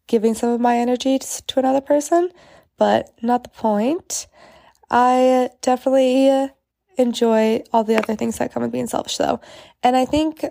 giving 0.07 0.35
some 0.35 0.51
of 0.51 0.61
my 0.61 0.77
energy 0.77 1.19
to, 1.19 1.47
to 1.47 1.59
another 1.59 1.81
person, 1.81 2.31
but 2.77 3.11
not 3.21 3.43
the 3.45 3.51
point. 3.51 4.27
I 4.93 5.49
definitely 5.63 6.51
enjoy 6.99 7.65
all 7.73 7.83
the 7.83 7.97
other 7.97 8.15
things 8.15 8.39
that 8.39 8.53
come 8.53 8.63
with 8.63 8.73
being 8.73 8.87
selfish 8.87 9.17
though. 9.17 9.41
And 9.83 9.97
I 9.97 10.05
think 10.05 10.45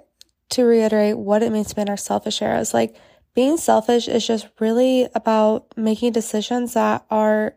to 0.49 0.63
reiterate 0.63 1.17
what 1.17 1.43
it 1.43 1.51
means 1.51 1.67
to 1.69 1.75
be 1.75 1.83
in 1.83 1.89
our 1.89 1.97
selfish 1.97 2.41
era 2.41 2.59
is 2.59 2.73
like 2.73 2.95
being 3.35 3.57
selfish 3.57 4.07
is 4.07 4.25
just 4.25 4.47
really 4.59 5.07
about 5.15 5.67
making 5.77 6.11
decisions 6.11 6.73
that 6.73 7.05
are 7.09 7.55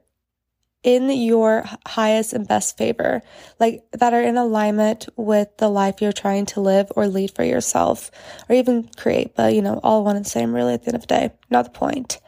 in 0.84 1.08
your 1.10 1.64
highest 1.86 2.34
and 2.34 2.46
best 2.46 2.76
favor, 2.76 3.22
like 3.58 3.82
that 3.92 4.12
are 4.12 4.22
in 4.22 4.36
alignment 4.36 5.08
with 5.16 5.48
the 5.56 5.68
life 5.68 6.02
you're 6.02 6.12
trying 6.12 6.44
to 6.44 6.60
live 6.60 6.92
or 6.94 7.08
lead 7.08 7.30
for 7.34 7.42
yourself 7.42 8.10
or 8.48 8.54
even 8.54 8.88
create, 8.98 9.34
but 9.34 9.54
you 9.54 9.62
know, 9.62 9.80
all 9.82 10.04
one 10.04 10.14
and 10.14 10.26
same 10.26 10.54
really 10.54 10.74
at 10.74 10.82
the 10.82 10.88
end 10.88 10.96
of 10.96 11.00
the 11.00 11.06
day, 11.06 11.30
not 11.50 11.64
the 11.64 11.70
point. 11.70 12.20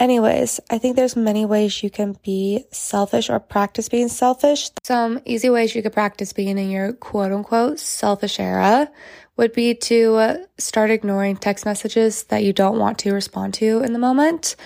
Anyways, 0.00 0.60
I 0.70 0.78
think 0.78 0.96
there's 0.96 1.14
many 1.14 1.44
ways 1.44 1.82
you 1.82 1.90
can 1.90 2.16
be 2.24 2.64
selfish 2.72 3.28
or 3.28 3.38
practice 3.38 3.90
being 3.90 4.08
selfish. 4.08 4.70
Some 4.82 5.20
easy 5.26 5.50
ways 5.50 5.74
you 5.74 5.82
could 5.82 5.92
practice 5.92 6.32
being 6.32 6.56
in 6.56 6.70
your 6.70 6.94
quote 6.94 7.32
unquote 7.32 7.78
selfish 7.78 8.40
era 8.40 8.90
would 9.36 9.52
be 9.52 9.74
to 9.74 10.14
uh, 10.14 10.36
start 10.56 10.90
ignoring 10.90 11.36
text 11.36 11.66
messages 11.66 12.24
that 12.24 12.42
you 12.42 12.54
don't 12.54 12.78
want 12.78 12.98
to 13.00 13.12
respond 13.12 13.52
to 13.54 13.80
in 13.80 13.92
the 13.92 13.98
moment. 13.98 14.56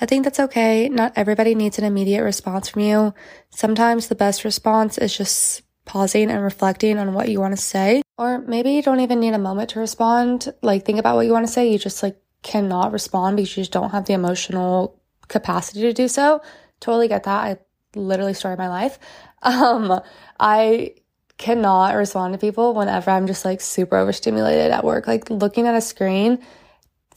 I 0.00 0.06
think 0.06 0.24
that's 0.24 0.40
okay. 0.40 0.88
Not 0.88 1.12
everybody 1.14 1.54
needs 1.54 1.78
an 1.78 1.84
immediate 1.84 2.24
response 2.24 2.68
from 2.68 2.82
you. 2.82 3.14
Sometimes 3.50 4.08
the 4.08 4.16
best 4.16 4.42
response 4.42 4.98
is 4.98 5.16
just 5.16 5.62
pausing 5.84 6.32
and 6.32 6.42
reflecting 6.42 6.98
on 6.98 7.14
what 7.14 7.28
you 7.28 7.38
want 7.38 7.56
to 7.56 7.62
say. 7.62 8.02
Or 8.18 8.38
maybe 8.38 8.72
you 8.72 8.82
don't 8.82 9.00
even 9.00 9.20
need 9.20 9.34
a 9.34 9.38
moment 9.38 9.70
to 9.70 9.78
respond. 9.78 10.52
Like 10.62 10.84
think 10.84 10.98
about 10.98 11.14
what 11.14 11.26
you 11.26 11.32
want 11.32 11.46
to 11.46 11.52
say. 11.52 11.70
You 11.70 11.78
just 11.78 12.02
like 12.02 12.20
cannot 12.42 12.92
respond 12.92 13.36
because 13.36 13.56
you 13.56 13.62
just 13.62 13.72
don't 13.72 13.90
have 13.90 14.06
the 14.06 14.12
emotional 14.12 15.00
capacity 15.28 15.82
to 15.82 15.92
do 15.92 16.08
so. 16.08 16.42
Totally 16.80 17.08
get 17.08 17.24
that. 17.24 17.44
I 17.44 17.58
literally 17.94 18.34
started 18.34 18.58
my 18.58 18.68
life. 18.68 18.98
Um, 19.42 20.02
I 20.38 20.96
cannot 21.38 21.94
respond 21.94 22.34
to 22.34 22.38
people 22.38 22.74
whenever 22.74 23.10
I'm 23.10 23.26
just 23.26 23.46
like 23.46 23.62
super 23.62 23.96
overstimulated 23.96 24.70
at 24.70 24.84
work. 24.84 25.06
Like 25.06 25.30
looking 25.30 25.66
at 25.66 25.74
a 25.74 25.80
screen 25.80 26.44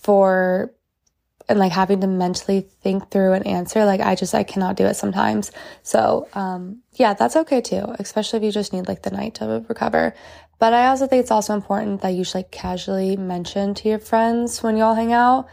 for 0.02 0.74
and 1.50 1.60
like 1.60 1.74
having 1.74 2.00
to 2.00 2.08
mentally 2.08 2.62
think 2.82 3.12
through 3.12 3.34
an 3.34 3.44
answer, 3.44 3.84
like 3.84 4.00
I 4.00 4.16
just 4.16 4.34
I 4.34 4.44
cannot 4.44 4.78
do 4.78 4.86
it 4.86 4.94
sometimes. 4.94 5.52
So 5.82 6.30
um 6.34 6.82
yeah, 6.94 7.14
that's 7.14 7.36
okay 7.36 7.60
too, 7.60 7.84
especially 8.00 8.38
if 8.38 8.44
you 8.44 8.52
just 8.54 8.72
need 8.72 8.88
like 8.88 9.02
the 9.04 9.12
night 9.12 9.36
to 9.36 9.66
recover. 9.68 10.16
But 10.60 10.74
I 10.74 10.88
also 10.88 11.08
think 11.08 11.22
it's 11.22 11.32
also 11.32 11.54
important 11.54 12.02
that 12.02 12.12
you 12.12 12.24
should 12.24 12.36
like 12.36 12.52
casually 12.52 13.18
mention 13.18 13.74
to 13.76 13.90
your 13.90 14.00
friends 14.00 14.64
when 14.64 14.78
y'all 14.78 14.96
hang 14.96 15.12
out 15.12 15.48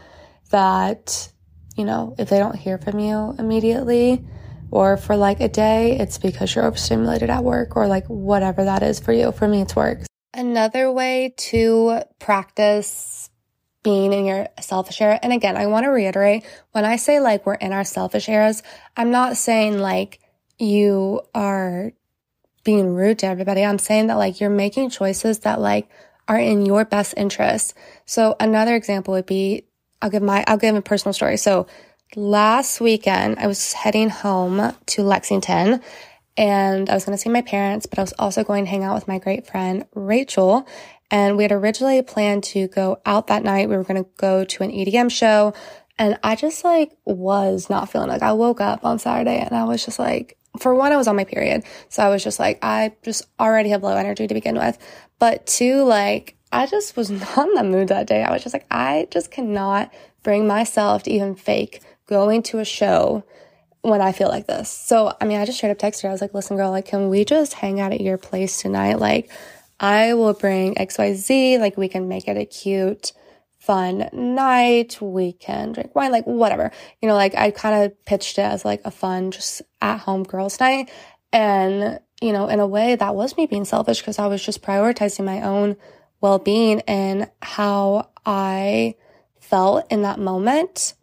that, 0.51 1.31
you 1.75 1.85
know, 1.85 2.15
if 2.17 2.29
they 2.29 2.39
don't 2.39 2.55
hear 2.55 2.77
from 2.77 2.99
you 2.99 3.35
immediately 3.37 4.25
or 4.69 4.95
for 4.97 5.17
like 5.17 5.41
a 5.41 5.49
day, 5.49 5.97
it's 5.99 6.17
because 6.17 6.55
you're 6.55 6.65
overstimulated 6.65 7.29
at 7.29 7.43
work 7.43 7.75
or 7.75 7.87
like 7.87 8.07
whatever 8.07 8.63
that 8.63 8.83
is 8.83 8.99
for 8.99 9.11
you. 9.11 9.31
For 9.31 9.47
me, 9.47 9.61
it's 9.61 9.75
work. 9.75 9.99
Another 10.33 10.89
way 10.91 11.33
to 11.35 12.01
practice 12.19 13.29
being 13.83 14.13
in 14.13 14.25
your 14.25 14.47
selfish 14.61 15.01
era. 15.01 15.19
And 15.21 15.33
again, 15.33 15.57
I 15.57 15.67
want 15.67 15.85
to 15.85 15.89
reiterate 15.89 16.45
when 16.71 16.85
I 16.85 16.95
say 16.95 17.19
like 17.19 17.45
we're 17.45 17.55
in 17.55 17.73
our 17.73 17.83
selfish 17.83 18.29
eras, 18.29 18.63
I'm 18.95 19.11
not 19.11 19.37
saying 19.37 19.79
like 19.79 20.19
you 20.57 21.21
are 21.33 21.91
being 22.63 22.93
rude 22.93 23.19
to 23.19 23.27
everybody. 23.27 23.63
I'm 23.63 23.79
saying 23.79 24.07
that 24.07 24.17
like 24.17 24.39
you're 24.39 24.49
making 24.49 24.89
choices 24.89 25.39
that 25.39 25.59
like 25.59 25.89
are 26.27 26.39
in 26.39 26.65
your 26.65 26.85
best 26.85 27.13
interest. 27.17 27.73
So 28.05 28.35
another 28.39 28.75
example 28.75 29.13
would 29.13 29.25
be 29.25 29.65
I'll 30.01 30.09
give 30.09 30.23
my 30.23 30.43
I'll 30.47 30.57
give 30.57 30.75
a 30.75 30.81
personal 30.81 31.13
story. 31.13 31.37
So 31.37 31.67
last 32.15 32.81
weekend 32.81 33.39
I 33.39 33.47
was 33.47 33.73
heading 33.73 34.09
home 34.09 34.73
to 34.87 35.03
Lexington 35.03 35.81
and 36.37 36.89
I 36.89 36.93
was 36.93 37.05
going 37.05 37.17
to 37.17 37.21
see 37.21 37.29
my 37.29 37.41
parents, 37.41 37.85
but 37.85 37.99
I 37.99 38.01
was 38.01 38.13
also 38.17 38.43
going 38.43 38.65
to 38.65 38.71
hang 38.71 38.83
out 38.83 38.95
with 38.95 39.07
my 39.07 39.19
great 39.19 39.47
friend 39.47 39.85
Rachel. 39.93 40.67
And 41.09 41.35
we 41.35 41.43
had 41.43 41.51
originally 41.51 42.01
planned 42.01 42.45
to 42.45 42.67
go 42.69 43.01
out 43.05 43.27
that 43.27 43.43
night. 43.43 43.67
We 43.67 43.75
were 43.75 43.83
going 43.83 44.03
to 44.03 44.09
go 44.17 44.45
to 44.45 44.63
an 44.63 44.71
EDM 44.71 45.11
show. 45.11 45.53
And 45.99 46.17
I 46.23 46.35
just 46.35 46.63
like 46.63 46.93
was 47.05 47.69
not 47.69 47.91
feeling 47.91 48.07
like 48.07 48.21
I 48.21 48.31
woke 48.31 48.61
up 48.61 48.85
on 48.85 48.97
Saturday 48.97 49.39
and 49.39 49.55
I 49.55 49.65
was 49.65 49.83
just 49.83 49.99
like, 49.99 50.37
for 50.59 50.75
one, 50.75 50.91
I 50.91 50.97
was 50.97 51.07
on 51.07 51.15
my 51.15 51.23
period. 51.23 51.63
So 51.89 52.03
I 52.03 52.09
was 52.09 52.23
just 52.23 52.39
like, 52.39 52.59
I 52.61 52.93
just 53.03 53.23
already 53.39 53.69
have 53.69 53.83
low 53.83 53.95
energy 53.95 54.27
to 54.27 54.33
begin 54.33 54.55
with. 54.55 54.77
But 55.19 55.45
two, 55.45 55.83
like, 55.83 56.35
I 56.51 56.65
just 56.65 56.97
was 56.97 57.09
not 57.37 57.47
in 57.47 57.53
the 57.53 57.63
mood 57.63 57.87
that 57.89 58.07
day. 58.07 58.23
I 58.23 58.31
was 58.31 58.43
just 58.43 58.53
like, 58.53 58.65
I 58.69 59.07
just 59.11 59.31
cannot 59.31 59.93
bring 60.23 60.47
myself 60.47 61.03
to 61.03 61.11
even 61.11 61.35
fake 61.35 61.81
going 62.07 62.43
to 62.43 62.59
a 62.59 62.65
show 62.65 63.23
when 63.81 64.01
I 64.01 64.11
feel 64.11 64.27
like 64.27 64.47
this. 64.47 64.69
So, 64.69 65.15
I 65.19 65.25
mean, 65.25 65.39
I 65.39 65.45
just 65.45 65.57
straight 65.57 65.71
up 65.71 65.79
texted 65.79 66.03
her. 66.03 66.09
I 66.09 66.11
was 66.11 66.21
like, 66.21 66.33
listen, 66.33 66.57
girl, 66.57 66.69
like, 66.69 66.85
can 66.85 67.09
we 67.09 67.25
just 67.25 67.53
hang 67.53 67.79
out 67.79 67.93
at 67.93 68.01
your 68.01 68.17
place 68.17 68.61
tonight? 68.61 68.99
Like, 68.99 69.31
I 69.79 70.13
will 70.13 70.33
bring 70.33 70.75
XYZ. 70.75 71.59
Like, 71.59 71.77
we 71.77 71.87
can 71.87 72.07
make 72.07 72.27
it 72.27 72.37
a 72.37 72.45
cute, 72.45 73.13
fun 73.61 74.09
night. 74.11 74.97
We 74.99 75.33
can 75.33 75.71
drink 75.71 75.95
wine, 75.95 76.11
like, 76.11 76.25
whatever. 76.25 76.71
You 77.01 77.07
know, 77.07 77.15
like, 77.15 77.35
I 77.35 77.51
kind 77.51 77.83
of 77.83 78.05
pitched 78.05 78.37
it 78.37 78.41
as 78.41 78.65
like 78.65 78.81
a 78.83 78.91
fun, 78.91 79.31
just 79.31 79.61
at 79.81 79.99
home 79.99 80.23
girls' 80.23 80.59
night. 80.59 80.91
And, 81.31 81.99
you 82.21 82.33
know, 82.33 82.47
in 82.47 82.59
a 82.59 82.67
way, 82.67 82.95
that 82.95 83.15
was 83.15 83.37
me 83.37 83.45
being 83.45 83.65
selfish 83.65 83.99
because 83.99 84.19
I 84.19 84.27
was 84.27 84.43
just 84.43 84.61
prioritizing 84.61 85.23
my 85.23 85.41
own 85.43 85.77
well 86.19 86.39
being 86.39 86.81
and 86.81 87.29
how 87.41 88.09
I 88.25 88.95
felt 89.39 89.85
in 89.91 90.01
that 90.01 90.19
moment. 90.19 90.95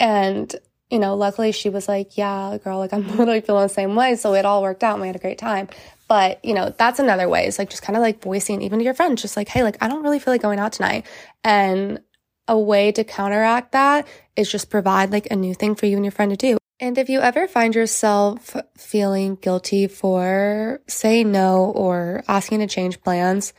And 0.00 0.54
you 0.90 0.98
know, 0.98 1.16
luckily 1.16 1.52
she 1.52 1.68
was 1.68 1.86
like, 1.86 2.16
yeah, 2.16 2.56
girl, 2.62 2.78
like 2.78 2.92
I'm 2.92 3.06
literally 3.16 3.40
feeling 3.40 3.64
the 3.64 3.68
same 3.68 3.94
way. 3.94 4.16
So 4.16 4.34
it 4.34 4.44
all 4.44 4.62
worked 4.62 4.82
out 4.82 4.94
and 4.94 5.02
we 5.02 5.06
had 5.06 5.16
a 5.16 5.20
great 5.20 5.38
time. 5.38 5.68
But, 6.08 6.42
you 6.44 6.54
know, 6.54 6.74
that's 6.76 6.98
another 6.98 7.28
way. 7.28 7.46
It's 7.46 7.58
like 7.58 7.70
just 7.70 7.82
kind 7.82 7.96
of 7.96 8.02
like 8.02 8.22
voicing 8.22 8.62
even 8.62 8.78
to 8.78 8.84
your 8.84 8.94
friends, 8.94 9.22
just 9.22 9.36
like, 9.36 9.48
hey, 9.48 9.62
like 9.62 9.76
I 9.80 9.88
don't 9.88 10.02
really 10.02 10.18
feel 10.18 10.32
like 10.34 10.42
going 10.42 10.58
out 10.58 10.72
tonight. 10.72 11.06
And 11.44 12.00
a 12.48 12.58
way 12.58 12.90
to 12.92 13.04
counteract 13.04 13.72
that 13.72 14.08
is 14.34 14.50
just 14.50 14.70
provide 14.70 15.12
like 15.12 15.30
a 15.30 15.36
new 15.36 15.54
thing 15.54 15.74
for 15.74 15.86
you 15.86 15.96
and 15.96 16.04
your 16.04 16.12
friend 16.12 16.30
to 16.30 16.36
do. 16.36 16.56
And 16.80 16.96
if 16.96 17.10
you 17.10 17.20
ever 17.20 17.46
find 17.46 17.74
yourself 17.74 18.56
feeling 18.76 19.34
guilty 19.34 19.86
for 19.86 20.80
saying 20.86 21.30
no 21.30 21.64
or 21.64 22.22
asking 22.28 22.60
to 22.60 22.66
change 22.66 23.02
plans, 23.02 23.52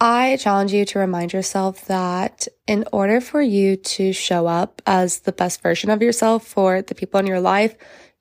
I 0.00 0.36
challenge 0.36 0.72
you 0.72 0.84
to 0.86 0.98
remind 0.98 1.32
yourself 1.32 1.86
that 1.86 2.46
in 2.66 2.84
order 2.92 3.20
for 3.20 3.42
you 3.42 3.76
to 3.76 4.12
show 4.12 4.46
up 4.46 4.80
as 4.86 5.20
the 5.20 5.32
best 5.32 5.62
version 5.62 5.90
of 5.90 6.02
yourself 6.02 6.46
for 6.46 6.82
the 6.82 6.94
people 6.94 7.20
in 7.20 7.26
your 7.26 7.40
life, 7.40 7.74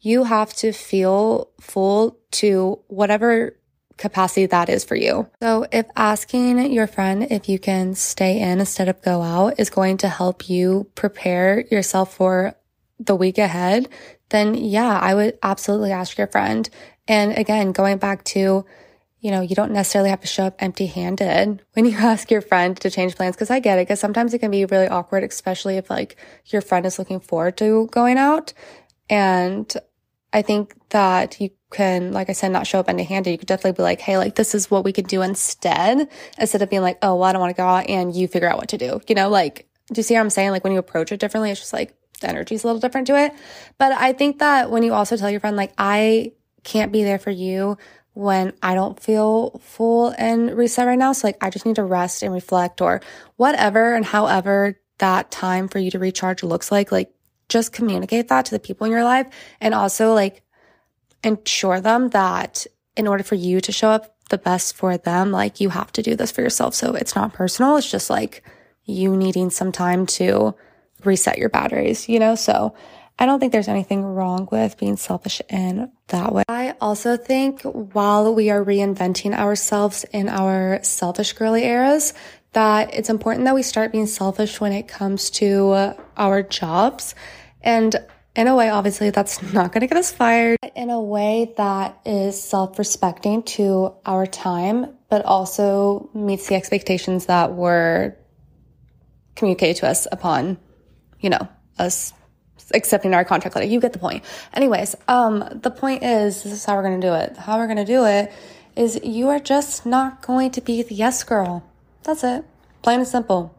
you 0.03 0.25
have 0.25 0.53
to 0.53 0.73
feel 0.73 1.49
full 1.59 2.19
to 2.31 2.79
whatever 2.87 3.57
capacity 3.97 4.45
that 4.47 4.67
is 4.67 4.83
for 4.83 4.95
you. 4.95 5.29
So 5.41 5.65
if 5.71 5.85
asking 5.95 6.71
your 6.73 6.87
friend 6.87 7.27
if 7.31 7.47
you 7.47 7.57
can 7.57 7.95
stay 7.95 8.39
in 8.41 8.59
instead 8.59 8.89
of 8.89 9.01
go 9.01 9.21
out 9.21 9.59
is 9.59 9.69
going 9.69 9.97
to 9.97 10.09
help 10.09 10.49
you 10.49 10.89
prepare 10.93 11.61
yourself 11.71 12.13
for 12.13 12.53
the 12.99 13.15
week 13.15 13.37
ahead, 13.37 13.87
then 14.29 14.55
yeah, 14.55 14.99
I 14.99 15.15
would 15.15 15.39
absolutely 15.41 15.91
ask 15.91 16.17
your 16.17 16.27
friend. 16.27 16.69
And 17.07 17.37
again, 17.37 17.71
going 17.71 17.97
back 17.97 18.23
to 18.25 18.65
you 19.21 19.31
know, 19.31 19.39
you 19.39 19.55
don't 19.55 19.71
necessarily 19.71 20.09
have 20.09 20.19
to 20.19 20.27
show 20.27 20.43
up 20.43 20.57
empty 20.59 20.85
handed 20.85 21.63
when 21.73 21.85
you 21.85 21.97
ask 21.97 22.29
your 22.29 22.41
friend 22.41 22.75
to 22.81 22.89
change 22.89 23.15
plans. 23.15 23.37
Cause 23.37 23.49
I 23.49 23.61
get 23.61 23.79
it. 23.79 23.87
Cause 23.87 24.01
sometimes 24.01 24.33
it 24.33 24.39
can 24.39 24.51
be 24.51 24.65
really 24.65 24.89
awkward, 24.89 25.23
especially 25.23 25.77
if 25.77 25.89
like 25.89 26.17
your 26.47 26.61
friend 26.61 26.85
is 26.85 26.99
looking 26.99 27.21
forward 27.21 27.55
to 27.57 27.87
going 27.89 28.17
out. 28.17 28.51
And 29.09 29.73
I 30.33 30.41
think 30.41 30.75
that 30.89 31.39
you 31.39 31.51
can, 31.71 32.11
like 32.11 32.29
I 32.29 32.33
said, 32.33 32.51
not 32.51 32.67
show 32.67 32.79
up 32.79 32.89
empty 32.89 33.03
handed. 33.03 33.31
You 33.31 33.37
could 33.37 33.47
definitely 33.47 33.77
be 33.77 33.83
like, 33.83 34.01
Hey, 34.01 34.17
like 34.17 34.35
this 34.35 34.55
is 34.55 34.69
what 34.69 34.83
we 34.83 34.91
could 34.91 35.07
do 35.07 35.21
instead, 35.21 36.09
instead 36.39 36.61
of 36.61 36.69
being 36.69 36.81
like, 36.81 36.97
Oh, 37.01 37.15
well, 37.15 37.29
I 37.29 37.31
don't 37.31 37.41
want 37.41 37.55
to 37.55 37.61
go 37.61 37.67
out 37.67 37.87
and 37.87 38.15
you 38.15 38.27
figure 38.27 38.49
out 38.49 38.57
what 38.57 38.69
to 38.69 38.77
do. 38.77 38.99
You 39.07 39.15
know, 39.15 39.29
like, 39.29 39.67
do 39.91 39.99
you 39.99 40.03
see 40.03 40.15
what 40.15 40.21
I'm 40.21 40.29
saying? 40.29 40.51
Like 40.51 40.63
when 40.63 40.73
you 40.73 40.79
approach 40.79 41.11
it 41.11 41.19
differently, 41.19 41.51
it's 41.51 41.59
just 41.59 41.73
like 41.73 41.95
the 42.21 42.29
energy's 42.29 42.63
a 42.63 42.67
little 42.67 42.79
different 42.79 43.07
to 43.07 43.17
it. 43.17 43.33
But 43.77 43.91
I 43.91 44.13
think 44.13 44.39
that 44.39 44.71
when 44.71 44.83
you 44.83 44.93
also 44.93 45.15
tell 45.17 45.29
your 45.29 45.39
friend, 45.39 45.55
like, 45.55 45.73
I 45.77 46.33
can't 46.63 46.91
be 46.91 47.03
there 47.03 47.19
for 47.19 47.31
you 47.31 47.77
when 48.13 48.53
I 48.61 48.75
don't 48.75 48.99
feel 48.99 49.59
full 49.61 50.13
and 50.17 50.55
reset 50.55 50.87
right 50.87 50.97
now. 50.97 51.13
So 51.13 51.27
like 51.27 51.37
I 51.41 51.49
just 51.49 51.65
need 51.65 51.75
to 51.75 51.83
rest 51.83 52.23
and 52.23 52.33
reflect 52.33 52.81
or 52.81 53.01
whatever 53.37 53.95
and 53.95 54.05
however 54.05 54.79
that 54.99 55.31
time 55.31 55.67
for 55.67 55.79
you 55.79 55.91
to 55.91 55.99
recharge 55.99 56.43
looks 56.43 56.71
like, 56.71 56.91
like 56.91 57.11
just 57.53 57.71
communicate 57.71 58.27
that 58.27 58.45
to 58.45 58.51
the 58.51 58.59
people 58.59 58.85
in 58.85 58.91
your 58.91 59.03
life 59.03 59.27
and 59.61 59.73
also 59.73 60.13
like 60.13 60.41
ensure 61.23 61.79
them 61.79 62.09
that 62.09 62.67
in 62.97 63.07
order 63.07 63.23
for 63.23 63.35
you 63.35 63.61
to 63.61 63.71
show 63.71 63.89
up 63.89 64.15
the 64.29 64.37
best 64.37 64.75
for 64.75 64.97
them, 64.97 65.31
like 65.31 65.59
you 65.59 65.69
have 65.69 65.91
to 65.93 66.01
do 66.01 66.15
this 66.15 66.31
for 66.31 66.41
yourself. 66.41 66.73
So 66.73 66.93
it's 66.93 67.15
not 67.15 67.33
personal. 67.33 67.77
It's 67.77 67.89
just 67.89 68.09
like 68.09 68.43
you 68.85 69.15
needing 69.15 69.49
some 69.49 69.71
time 69.71 70.05
to 70.05 70.55
reset 71.03 71.37
your 71.37 71.49
batteries, 71.49 72.09
you 72.09 72.19
know? 72.19 72.35
So 72.35 72.73
I 73.19 73.25
don't 73.25 73.39
think 73.39 73.51
there's 73.51 73.67
anything 73.67 74.03
wrong 74.03 74.47
with 74.51 74.77
being 74.77 74.97
selfish 74.97 75.41
in 75.49 75.91
that 76.07 76.33
way. 76.33 76.43
I 76.47 76.75
also 76.81 77.15
think 77.15 77.61
while 77.61 78.33
we 78.33 78.49
are 78.49 78.63
reinventing 78.63 79.37
ourselves 79.37 80.03
in 80.11 80.29
our 80.29 80.81
selfish 80.83 81.33
girly 81.33 81.63
eras, 81.63 82.13
that 82.53 82.93
it's 82.93 83.09
important 83.09 83.45
that 83.45 83.55
we 83.55 83.63
start 83.63 83.91
being 83.91 84.07
selfish 84.07 84.59
when 84.59 84.71
it 84.71 84.87
comes 84.87 85.29
to 85.31 85.95
our 86.17 86.41
jobs. 86.43 87.15
And 87.63 87.95
in 88.35 88.47
a 88.47 88.55
way, 88.55 88.69
obviously, 88.69 89.09
that's 89.09 89.41
not 89.53 89.71
going 89.71 89.81
to 89.81 89.87
get 89.87 89.97
us 89.97 90.11
fired. 90.11 90.57
In 90.75 90.89
a 90.89 91.01
way 91.01 91.53
that 91.57 91.99
is 92.05 92.41
self 92.41 92.77
respecting 92.77 93.43
to 93.43 93.93
our 94.05 94.25
time, 94.25 94.95
but 95.09 95.23
also 95.25 96.09
meets 96.13 96.47
the 96.47 96.55
expectations 96.55 97.27
that 97.27 97.53
were 97.53 98.15
communicated 99.35 99.77
to 99.77 99.87
us 99.87 100.07
upon, 100.11 100.57
you 101.19 101.29
know, 101.29 101.47
us 101.79 102.13
accepting 102.73 103.13
our 103.13 103.25
contract 103.25 103.55
letter. 103.55 103.67
You 103.67 103.79
get 103.79 103.93
the 103.93 103.99
point. 103.99 104.23
Anyways, 104.53 104.95
um, 105.07 105.59
the 105.61 105.71
point 105.71 106.03
is, 106.03 106.43
this 106.43 106.53
is 106.53 106.65
how 106.65 106.75
we're 106.75 106.83
going 106.83 106.99
to 106.99 107.07
do 107.07 107.13
it. 107.13 107.37
How 107.37 107.57
we're 107.57 107.67
going 107.67 107.77
to 107.77 107.85
do 107.85 108.05
it 108.05 108.31
is 108.75 108.99
you 109.03 109.29
are 109.29 109.39
just 109.39 109.85
not 109.85 110.21
going 110.21 110.51
to 110.51 110.61
be 110.61 110.81
the 110.81 110.95
yes 110.95 111.23
girl. 111.23 111.63
That's 112.03 112.23
it. 112.23 112.43
Plain 112.81 112.99
and 112.99 113.07
simple. 113.07 113.55